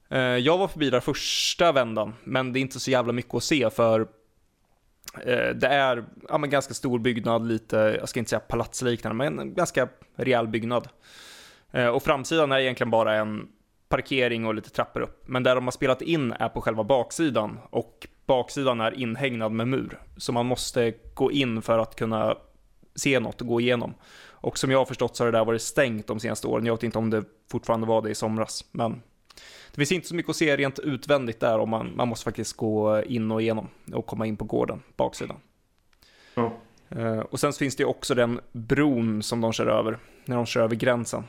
[0.09, 3.43] Eh, jag var förbi där första vändan, men det är inte så jävla mycket att
[3.43, 3.99] se för
[5.23, 9.39] eh, Det är ja, men ganska stor byggnad, lite, jag ska inte säga palatsliknande, men
[9.39, 10.87] en ganska rejäl byggnad.
[11.71, 13.47] Eh, och framsidan är egentligen bara en
[13.89, 15.23] parkering och lite trappor upp.
[15.27, 19.67] Men där de har spelat in är på själva baksidan och baksidan är inhägnad med
[19.67, 19.99] mur.
[20.17, 22.37] Så man måste gå in för att kunna
[22.95, 23.93] se något och gå igenom.
[24.41, 26.65] Och som jag har förstått så har det där varit stängt de senaste åren.
[26.65, 29.01] Jag vet inte om det fortfarande var det i somras, men
[29.71, 32.57] det finns inte så mycket att se rent utvändigt där om man, man måste faktiskt
[32.57, 35.37] gå in och igenom och komma in på gården, baksidan.
[36.35, 36.53] Ja.
[36.89, 40.45] Eh, Och sen så finns det också den bron som de kör över, när de
[40.45, 41.23] kör över gränsen.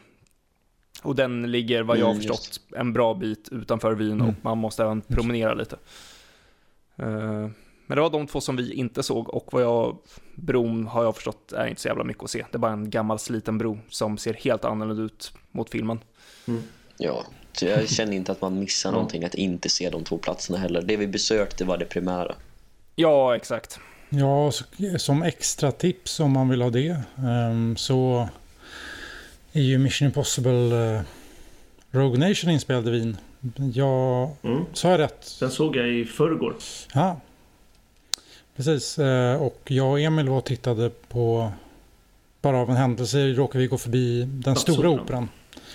[1.03, 4.29] Och den ligger, vad jag har Mm, förstått, en bra bit utanför Wien Mm.
[4.29, 5.77] och man måste även promenera lite.
[6.97, 7.49] Eh,
[7.87, 9.97] Men det var de två som vi inte såg och vad jag,
[10.35, 12.45] bron har jag förstått är inte så jävla mycket att se.
[12.51, 15.99] Det är bara en gammal sliten bro som ser helt annorlunda ut mot filmen.
[16.97, 20.59] Ja, så jag känner inte att man missar någonting att inte se de två platserna
[20.59, 20.83] heller.
[20.83, 22.35] Det vi besökte var det primära.
[22.97, 23.79] Ja, exakt.
[24.09, 24.53] Ja,
[24.99, 28.29] som extra tips om man vill ha det ehm, så
[29.53, 31.01] är ju Mission Impossible eh,
[31.91, 33.17] Rogue Nation inspelad i Wien.
[33.75, 34.65] Ja, Mm.
[34.73, 35.37] sa jag rätt?
[35.41, 36.55] Den såg jag i förrgår.
[36.95, 37.21] Ja,
[38.57, 38.99] precis.
[38.99, 41.53] Eh, Och jag och Emil var och tittade på,
[42.43, 45.29] bara av en händelse råkade vi gå förbi den Ja, stora Operan.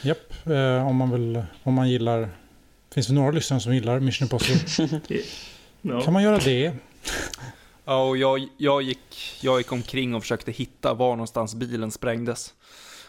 [0.06, 2.30] Japp, eh, om man vill, om man gillar,
[2.94, 5.00] finns det några lyssnare som gillar Mission Impossible?
[5.82, 6.02] Ja.
[6.02, 6.74] kan man göra det?
[7.86, 12.54] Ja, och jag, jag, gick, jag gick omkring och försökte hitta var någonstans bilen sprängdes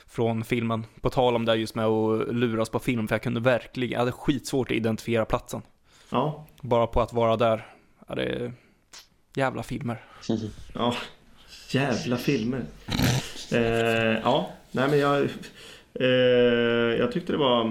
[0.07, 0.85] från filmen.
[1.01, 3.99] På tal om det just med att luras på film, för jag kunde verkligen, jag
[3.99, 5.63] hade skitsvårt att identifiera platsen.
[6.11, 6.47] ja.
[6.63, 7.67] Bara på att vara där.
[8.09, 8.53] Ja, det är
[9.35, 10.05] jävla filmer.
[10.75, 10.95] Ja,
[11.71, 12.65] jävla filmer.
[13.53, 13.61] Eh,
[14.23, 15.29] ja, nej men jag...
[16.01, 17.65] Eh, jag tyckte det var,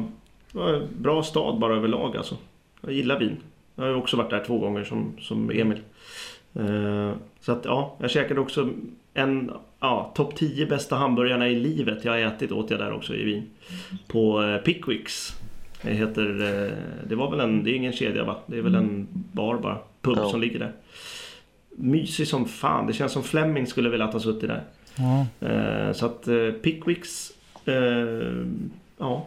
[0.52, 2.38] det var en bra stad bara överlag alltså.
[2.82, 3.38] Jag gillar Wien.
[3.76, 5.80] Jag har ju också varit där två gånger som, som Emil.
[6.54, 8.70] Eh, så att ja, jag käkade också
[9.14, 13.16] en ja, topp 10 bästa hamburgarna i livet jag har ätit åt jag där också
[13.16, 13.44] i Wien.
[14.08, 15.32] På eh, Pickwicks.
[15.82, 16.26] Det heter,
[16.66, 16.72] eh,
[17.08, 18.36] det var väl en, det är ingen kedja va?
[18.46, 19.78] Det är väl en bar bara.
[20.02, 20.30] Pub Ja.
[20.30, 20.72] som ligger där.
[21.78, 22.88] Mysig som fan.
[22.88, 24.64] Det känns som Fleming skulle vilja ha suttit där.
[24.96, 27.32] Ja, Eh, så att eh, Pickwicks,
[27.66, 28.46] eh,
[28.98, 29.26] ja.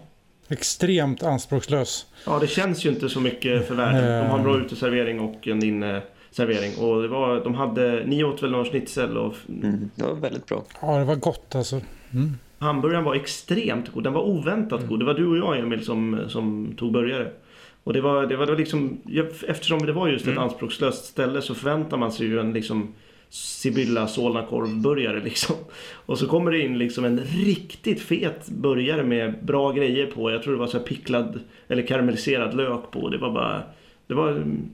[0.48, 2.06] extremt anspråkslös.
[2.26, 4.22] ja, det känns ju inte så mycket för världen.
[4.24, 6.76] De har en bra uteservering och en inneservering.
[6.78, 10.46] Och det var, de hade, ni åt väl någon schnitzel och Mm, det var väldigt
[10.46, 10.64] bra.
[10.82, 11.80] Ja, det var gott alltså.
[12.12, 12.32] Mm.
[12.58, 14.04] hamburgaren var extremt god.
[14.04, 14.98] Den var oväntat god.
[14.98, 17.30] Det var du och jag Emil som, som tog burgare.
[17.84, 18.98] Och det var, det var, det var liksom,
[19.48, 20.42] eftersom det var just ett Mm.
[20.44, 22.94] anspråkslöst ställe så förväntar man sig ju en liksom
[23.30, 25.56] Sibylla Solna korvburgare liksom.
[25.92, 30.30] Och så kommer det in liksom en riktigt fet burgare med bra grejer på.
[30.30, 33.08] Jag tror det var så picklad eller karamelliserad lök på.
[33.08, 33.62] Det var bara,
[34.06, 34.28] det var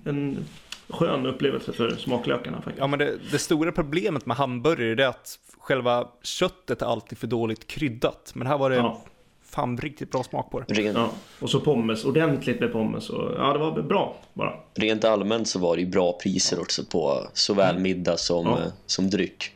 [0.05, 0.45] en
[0.89, 2.79] skön upplevelse för smaklökarna faktiskt.
[2.79, 7.27] Ja, men det, det stora problemet med hamburgare är att själva köttet är alltid för
[7.27, 8.33] dåligt kryddat.
[8.35, 9.03] Men här var det Ja.
[9.55, 10.75] Fan riktigt bra smak på det.
[10.75, 11.11] Rent, Ja.
[11.41, 13.11] Och så pommes, ordentligt med pommes.
[13.11, 14.53] Och, ja, det var bra bara.
[14.75, 18.59] rent allmänt så var det ju bra priser också på såväl middag som, Ja.
[18.61, 19.51] eh, som dryck.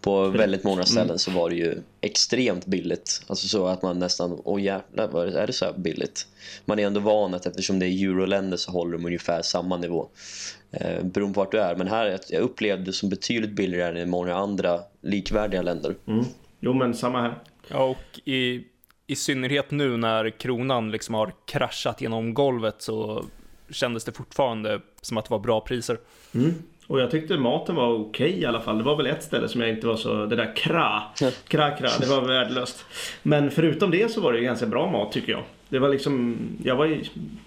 [0.00, 3.22] På väldigt många ställen så var det ju extremt billigt.
[3.26, 6.26] Alltså så att man nästan, åh jävlar, är det- så här billigt?
[6.64, 10.08] Man är ändå van att eftersom det är euroländer så håller de ungefär samma nivå.
[10.70, 11.76] Eh, beroende på vart du är.
[11.76, 15.94] Men här, jag- jag upplevde det som betydligt billigare än i många andra likvärdiga länder.
[16.06, 16.24] Mm.
[16.60, 17.38] Jo men samma här.
[17.68, 18.64] Ja, och i,
[19.10, 23.24] i synnerhet nu när kronan liksom har kraschat genom golvet så
[23.70, 25.98] kändes det fortfarande som att det var bra priser.
[26.34, 26.54] Mm.
[26.86, 28.78] Och jag tyckte maten var okej i alla fall.
[28.78, 30.26] Det var väl ett ställe som jag inte var så...
[30.26, 31.02] Det där kra.
[31.48, 31.88] Kra kra.
[32.00, 32.84] Det var värdelöst.
[33.22, 35.42] Men förutom det så var det ju ganska bra mat tycker jag.
[35.68, 36.38] Det var liksom...
[36.64, 37.04] Jag var ju...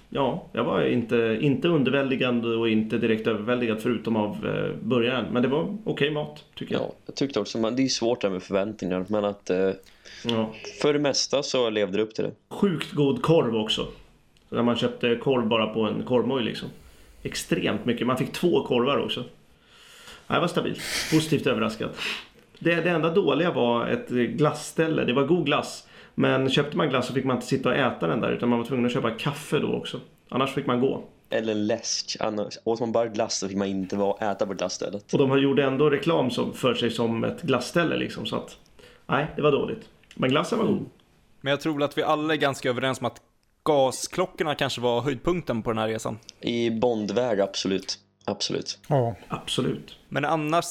[0.10, 5.26] Ja, jag var inte, inte underväldigande och inte direkt överväldigad förutom av eh, början.
[5.32, 6.82] Men det var okej mat tycker jag.
[6.82, 9.70] Ja, jag tyckte också, man, det är svårt det här med förväntningar, men att eh,
[10.24, 10.54] Ja.
[10.82, 12.32] för det mesta så levde det upp till det.
[12.50, 13.88] Sjukt god korv också.
[14.50, 16.70] När man köpte korv bara på en korvmoj liksom.
[17.24, 18.08] Extremt mycket.
[18.08, 19.24] Man fick två korvar också.
[20.28, 20.80] Ja, Det var stabilt.
[21.12, 21.90] Positivt överraskad.
[22.60, 25.04] Det, det enda dåliga var ett glassställe.
[25.06, 25.88] Det var god glass.
[26.16, 28.60] Men köpte man glass så fick man inte sitta och äta den där utan man
[28.60, 30.00] var tvungen att köpa kaffe då också.
[30.30, 31.04] Annars fick man gå.
[31.30, 32.18] Eller läsk.
[32.20, 35.14] Annars, åt man bara glass så fick man inte vara, äta på glassstället.
[35.14, 38.26] Och de har gjorde ändå reklam som, för sig som ett glassställe liksom.
[38.26, 38.58] Så att,
[39.08, 39.90] nej, det var dåligt.
[40.16, 40.90] Men glassen var god.
[41.42, 43.22] Men jag tror att vi alla är ganska överens om att
[43.64, 46.20] gasklockorna kanske var höjdpunkten på den här resan.
[46.40, 48.00] I Bondväg, absolut.
[48.26, 48.80] Absolut.
[48.88, 49.98] Ja, Absolut.
[50.10, 50.66] Men annars,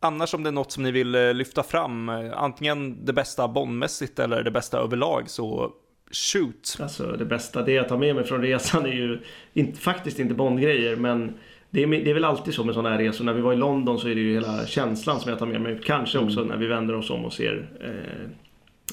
[0.00, 3.48] annars om det är något som ni vill eh, lyfta fram, eh, antingen det bästa
[3.48, 5.72] Bondmässigt eller det bästa överlag, så
[6.10, 6.76] shoot.
[6.80, 9.20] Alltså det bästa, det jag tar med mig från resan är ju
[9.52, 11.38] inte, faktiskt inte Bondgrejer men
[11.70, 13.24] det är, det är väl alltid så med sådana här resor.
[13.24, 15.60] När vi var i London så är det ju hela känslan som jag tar med
[15.60, 15.80] mig.
[15.84, 18.30] Kanske också när vi vänder oss om och ser eh,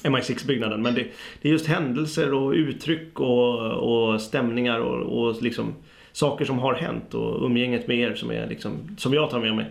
[0.02, 0.82] MI6-byggnaden.
[0.82, 1.06] Men det,
[1.42, 5.74] det är just händelser och uttryck och, och stämningar och, och liksom
[6.12, 9.56] saker som har hänt och umgänget med er som, är liksom, som jag tar med
[9.56, 9.66] mig.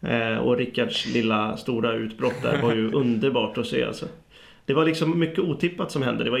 [0.00, 4.06] Eh, och Rickards lilla stora utbrott där var ju underbart att se alltså.
[4.66, 6.24] Det var liksom mycket otippat som hände.
[6.24, 6.38] Det var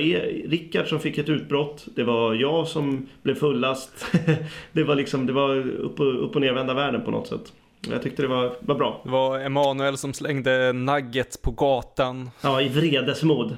[0.48, 1.86] Rickard som fick ett utbrott.
[1.94, 4.06] Det var jag som blev fullast.
[4.72, 7.52] det var liksom, det var upp och, upp och nervända världen på något sätt.
[7.90, 9.00] Jag tyckte det var, var bra.
[9.04, 12.30] Det var Emanuel som slängde nuggets på gatan.
[12.40, 13.56] Ja, i vredesmod.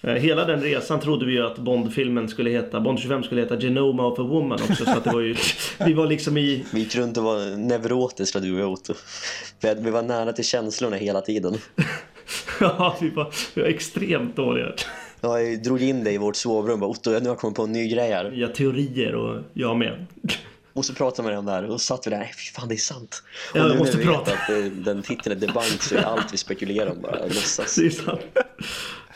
[0.00, 3.56] Eh, Hela den resan trodde vi ju att Bond-filmen skulle heta, Bond 25 skulle heta
[3.60, 4.84] Genoma of a Woman också.
[4.84, 5.34] Så att det var ju,
[5.86, 8.94] vi var liksom i, Vi gick runt och var neurotiska du och jag Otto.
[9.78, 11.54] Vi var nära till känslorna hela tiden.
[12.60, 14.72] ja, vi var, vi var extremt dåliga.
[15.20, 17.56] Ja, Jag drog in dig i vårt sovrum och bara, Otto, nu har jag kommit
[17.56, 18.30] på en ny grej här.
[18.30, 20.06] Nya teorier och jag med.
[20.78, 21.62] Måste prata med det här.
[21.62, 23.22] Och då satt vi där, nej fy fan det är sant.
[23.54, 24.32] Ja, och nu måste när vi vet prata.
[24.32, 27.74] att eh, den titeln är debunk så är allt vi spekulerar om bara låtsas.
[27.74, 28.20] Det är sant.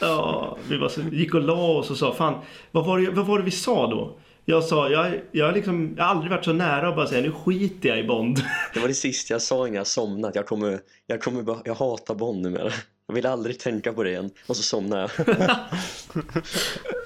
[0.00, 2.40] Ja, vi var så, gick och la oss och sa fan,
[2.70, 4.18] vad var det, vad var det vi sa då?
[4.44, 7.22] Jag sa, jag, jag, har liksom, jag har aldrig varit så nära att bara säga
[7.22, 8.42] nu skiter jag i Bond.
[8.74, 10.38] Det var det sista jag sa innan jag somnade.
[10.38, 12.72] Jag kommer, jag kommer bara, jag hatar Bond numera.
[13.06, 14.30] Jag vill aldrig tänka på det igen.
[14.46, 15.36] Och så somnade jag.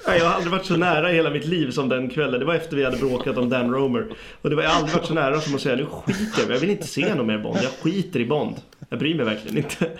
[0.17, 2.39] Jag har aldrig varit så nära i hela mitt liv som den kvällen.
[2.39, 4.07] Det var efter vi hade bråkat om Dan Romer.
[4.41, 6.51] Och det var, jag har aldrig varit så nära som att säga nu skiter jag.
[6.51, 7.57] Jag vill inte se någon mer Bond.
[7.63, 8.55] Jag skiter i Bond.
[8.89, 9.91] Jag bryr mig verkligen inte.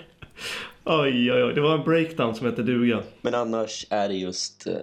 [0.83, 1.53] Oj, oj, oj.
[1.53, 3.03] Det var en breakdown som hette duga.
[3.21, 4.73] Men annars är det just eh,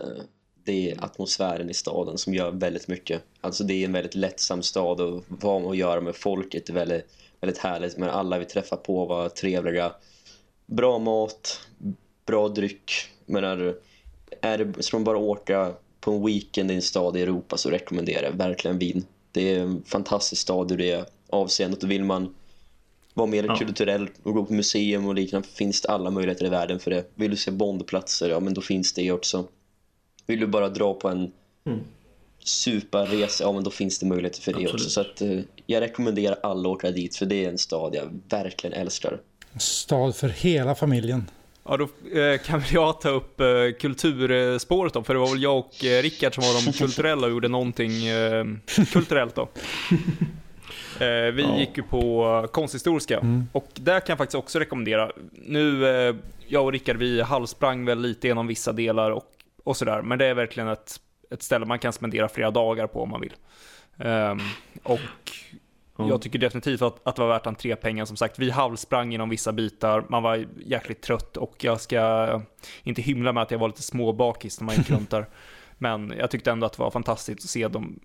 [0.64, 3.22] det är atmosfären i staden som gör väldigt mycket.
[3.40, 6.72] Alltså det är en väldigt lättsam stad och vad man att göra med folket är
[6.72, 7.06] väldigt,
[7.40, 7.96] väldigt härligt.
[7.96, 9.92] Men alla vi träffar på var trevliga.
[10.66, 11.60] Bra mat,
[12.26, 12.92] bra dryck.
[13.26, 13.74] Men är,
[14.40, 17.70] är det, ska man bara åka på en weekend i en stad i Europa så
[17.70, 19.04] rekommenderar jag verkligen Wien.
[19.32, 22.34] Det är en fantastisk stad ur det avseendet och vill man
[23.14, 23.56] vara mer Ja.
[23.56, 27.04] kulturell och gå på museum och liknande finns det alla möjligheter i världen för det.
[27.14, 29.44] Vill du se Bondplatser, ja men då finns det också.
[30.26, 31.32] Vill du bara dra på en
[31.66, 31.80] Mm.
[32.38, 34.74] superresa, ja men då finns det möjligheter för det Absolut.
[34.74, 34.90] också.
[34.90, 38.20] Så att eh, jag rekommenderar alla att åka dit för det är en stad jag
[38.28, 39.20] verkligen älskar.
[39.54, 41.30] En stad för hela familjen.
[41.68, 41.84] Ja, då
[42.20, 43.46] eh, kan väl jag ta upp eh,
[43.80, 47.32] kulturspåret då, för det var väl jag och eh, Rickard som var de kulturella och
[47.32, 47.90] gjorde någonting
[48.92, 49.48] kulturellt då.
[50.98, 51.58] Vi Ja.
[51.58, 53.20] gick ju på konsthistoriska
[53.52, 55.10] och där kan jag faktiskt också rekommendera.
[55.32, 55.84] Nu,
[56.48, 59.24] jag och Rickard vi halvsprang väl lite genom vissa delar och,
[59.64, 61.00] och sådär, men det är verkligen ett,
[61.30, 63.32] ett ställe man kan spendera flera dagar på om man vill.
[63.98, 64.38] Ehm,
[64.82, 65.00] och
[65.96, 66.08] Ja.
[66.08, 68.06] jag tycker definitivt att, att det var värt entrépengen.
[68.06, 72.42] Som sagt, vi halvsprang genom vissa bitar, man var jäkligt trött och jag ska
[72.82, 75.26] inte hymla med att jag var lite småbakis när man gick runt där.
[75.78, 78.00] Men jag tyckte ändå att det var fantastiskt att se de,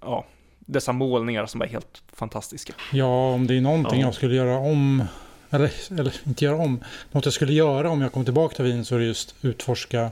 [0.00, 0.24] ja,
[0.58, 2.72] dessa målningar som var helt fantastiska.
[2.92, 4.06] Ja, om det är någonting Ja.
[4.06, 5.04] jag skulle göra om,
[5.50, 8.84] eller, eller inte göra om, något jag skulle göra om jag kom tillbaka till Wien
[8.84, 10.10] så är det just utforska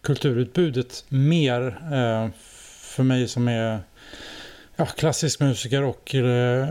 [0.00, 2.30] kulturutbudet mer eh,
[2.80, 3.80] för mig som är
[4.76, 6.68] ja, klassisk musiker och eh,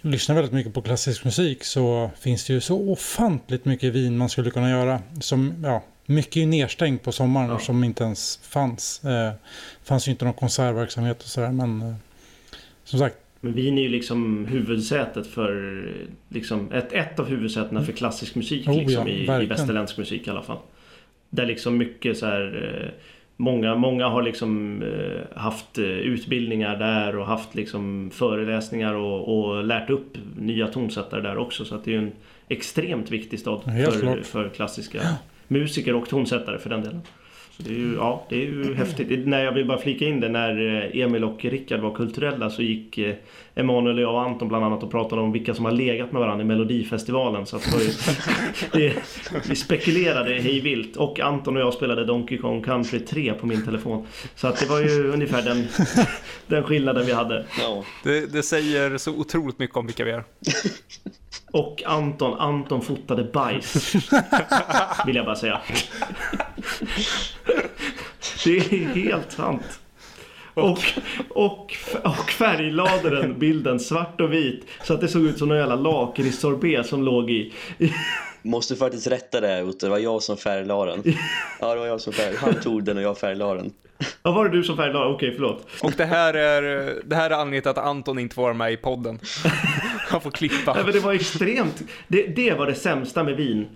[0.00, 4.28] lyssnar väldigt mycket på klassisk musik så finns det ju så ofantligt mycket Wien man
[4.28, 5.00] skulle kunna göra.
[5.20, 7.58] Som, ja, mycket är nedstängt på sommaren Ja.
[7.58, 9.04] som inte ens fanns.
[9.04, 9.32] Eh,
[9.84, 11.94] fanns ju inte någon konsertverksamhet och sådär men eh,
[12.84, 15.82] som sagt Men Wien är ju liksom huvudsätet för,
[16.28, 20.26] liksom, ett, ett av huvudsätena för klassisk musik Oh, liksom, ja, i, i västerländsk musik
[20.26, 20.58] i alla fall.
[21.30, 22.90] Där liksom mycket så här, eh,
[23.40, 29.64] Många, många har liksom eh, haft eh, utbildningar där och haft liksom föreläsningar och, och
[29.64, 31.64] lärt upp nya tonsättare där också.
[31.64, 32.12] Så att det är ju en
[32.48, 35.00] extremt viktig stad för, för klassiska
[35.48, 37.02] musiker och tonsättare för den delen.
[37.64, 39.28] Det är ju, ja, det är ju häftigt.
[39.28, 42.62] När jag vill bara flika in det, när eh, Emil och Rickard var kulturella så
[42.62, 43.14] gick eh,
[43.54, 46.44] Emanuel, jag och Anton bland annat och pratade om vilka som har legat med varandra
[46.44, 47.46] i Melodifestivalen.
[47.46, 47.90] Så att det var ju,
[48.72, 48.94] det,
[49.48, 50.96] vi spekulerade hej vilt.
[50.96, 54.06] Och Anton och jag spelade Donkey Kong Country 3 på min telefon.
[54.34, 55.66] Så att det var ju ungefär den,
[56.46, 57.44] den skillnaden vi hade.
[57.60, 60.24] Ja, Det, det säger så otroligt mycket om vilka vi är.
[61.52, 63.94] Och Anton, Anton fotade bajs.
[65.06, 65.60] Vill jag bara säga.
[68.44, 69.80] Det är helt sant.
[70.54, 70.78] Och,
[71.28, 75.58] och, och färglade den bilden svart och vit så att det såg ut som en
[75.58, 77.52] jävla lakritssorbet som låg i.
[78.42, 81.02] måste faktiskt rätta det Otto, det var jag som färglade den.
[81.60, 83.72] Ja, det var jag som färglade Han tog den och jag färglade den.
[84.22, 85.06] Ja, var det du som färglade?
[85.06, 85.66] Okej, förlåt.
[85.82, 86.62] Och det här är,
[87.04, 89.18] det här är anledningen till att Anton inte får vara med i podden.
[90.08, 90.74] Han får klippa.
[90.74, 91.82] Nej, men det var extremt.
[92.08, 93.66] Det, det var det sämsta med vin.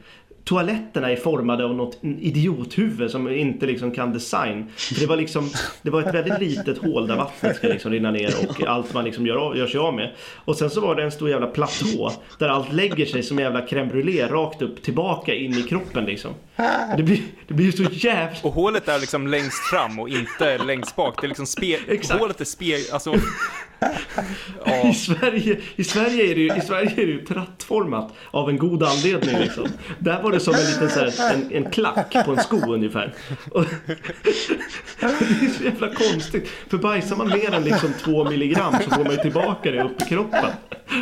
[0.45, 4.71] Toaletterna är formade av något idiothuvud som inte liksom kan design.
[4.77, 5.51] För det var liksom,
[5.83, 9.05] det var ett väldigt litet hål där vattnet ska liksom rinna ner och allt man
[9.05, 10.13] liksom gör, av- gör sig av med.
[10.45, 13.61] Och sen så var det en stor jävla platå där allt lägger sig som jävla
[13.61, 16.31] crème brûlée rakt upp tillbaka in i kroppen liksom.
[16.97, 18.37] Det blir, det blir ju så jävla...
[18.43, 21.21] Och hålet är liksom längst fram och inte längst bak.
[21.21, 21.79] Det är liksom spe...
[21.89, 22.21] Exakt.
[22.21, 22.85] Hålet är speg...
[22.93, 23.15] Alltså...
[24.65, 28.49] Ja, I Sverige, i, Sverige är det ju, I Sverige är det ju trattformat av
[28.49, 29.69] en god anledning liksom.
[29.99, 33.15] Där var det som en liten så här, en, en klack på en sko ungefär.
[33.53, 33.65] Och,
[35.01, 36.51] det är så jävla konstigt.
[36.69, 40.03] För bajsar man mer än liksom två milligram så får man ju tillbaka det upp
[40.03, 40.51] i kroppen.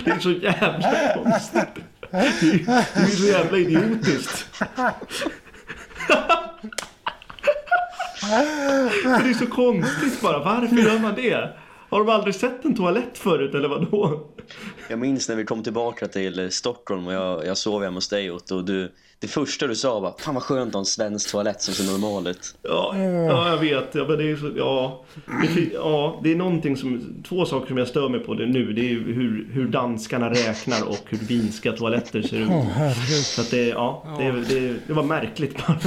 [0.05, 1.85] Det är så jävla konstigt.
[2.11, 4.47] Det är, det är så jävla idiotiskt.
[9.23, 10.39] Det är så konstigt bara.
[10.39, 11.49] Varför gör man det?
[11.93, 14.21] Har de aldrig sett en toalett förut eller vadå?
[14.89, 18.31] Jag minns när vi kom tillbaka till Stockholm och jag, jag sov hemma hos dig
[18.31, 21.63] och du, det första du sa var Fan vad skönt att ha en svensk toalett
[21.63, 22.55] som ser normal ut.
[22.63, 23.95] Ja, ja jag vet.
[23.95, 25.05] Ja, men det är så, ja,
[25.55, 28.73] det, ja, det är någonting som, två saker som jag stör mig på det nu.
[28.73, 32.49] Det är hur, hur danskarna räknar och hur vinska toaletter ser ut.
[32.49, 33.25] Herregud.
[33.25, 35.79] Så att det, ja, det, det, det var märkligt bara.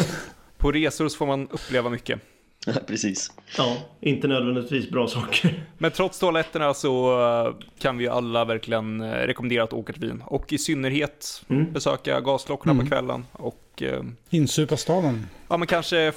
[0.58, 2.22] på resor så får man uppleva mycket.
[2.66, 3.32] Ja, precis.
[3.58, 5.64] Ja, inte nödvändigtvis bra saker.
[5.78, 10.24] Men trots toaletterna så eh, kan vi alla verkligen eh, rekommendera att åka till Wien.
[10.26, 11.74] Och i synnerhet Mm.
[11.74, 12.86] besöka gasklockorna Mm.
[12.86, 13.26] på kvällen.
[13.32, 15.28] Och eh, Insupa staden.
[15.48, 16.14] ja, men kanske,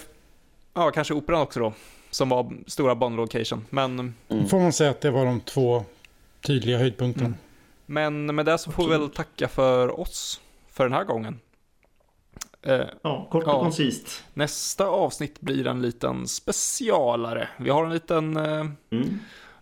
[0.74, 1.72] ja, kanske operan också då.
[2.11, 3.64] Som var stora Bond-location.
[3.70, 4.49] Men, Mm.
[4.49, 5.84] Får man säga att det var de två
[6.40, 7.26] tydliga höjdpunkterna.
[7.26, 7.38] Mm.
[7.86, 10.40] men med det så får vi väl tacka för oss
[10.72, 11.40] för den här gången.
[12.62, 13.61] Eh, Ja, kort och Ja.
[13.61, 14.24] koncist.
[14.34, 17.48] nästa avsnitt blir en liten specialare.
[17.59, 19.18] Vi har en liten eh, Mm.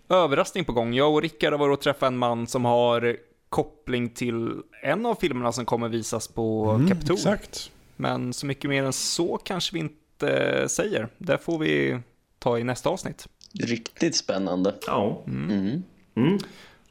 [0.09, 0.95] överraskning på gång.
[0.95, 3.17] Jag och Rickard har varit och träffat en man som har
[3.49, 7.15] koppling till en av filmerna som kommer visas på Mm, Capitol.
[7.17, 7.71] exakt.
[7.97, 11.09] Men så mycket mer än så kanske vi inte säger.
[11.19, 11.99] Det får vi
[12.39, 13.29] ta i nästa avsnitt.
[13.65, 14.75] Riktigt spännande.
[14.87, 15.83] Ja, Mm.
[16.15, 16.39] mm.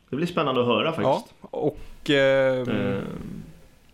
[0.09, 1.35] det blir spännande att höra Ja, faktiskt.
[1.41, 2.09] och...
[2.09, 3.03] Eh, Eh,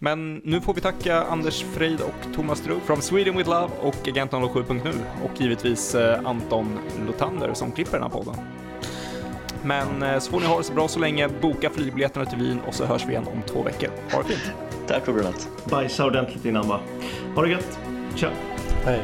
[0.03, 4.07] Men nu får vi tacka Anders Freid och Thomas Strup från Sweden with Love och
[4.07, 4.93] Agent 07.nu
[5.23, 8.35] och givetvis eh, Anton Lotander som klipper den här podden.
[9.63, 12.61] Men eh, så får ni ha det så bra så länge, boka flygbiljetterna till Wien
[12.67, 13.89] och så hörs vi igen om två veckor.
[14.11, 14.51] Ha det fint!
[14.87, 15.47] Tack och godnatt.
[15.69, 16.79] bajsa ordentligt innan va.
[17.35, 17.79] Ha det gött.
[18.15, 18.29] Tja.
[18.85, 19.01] Hej.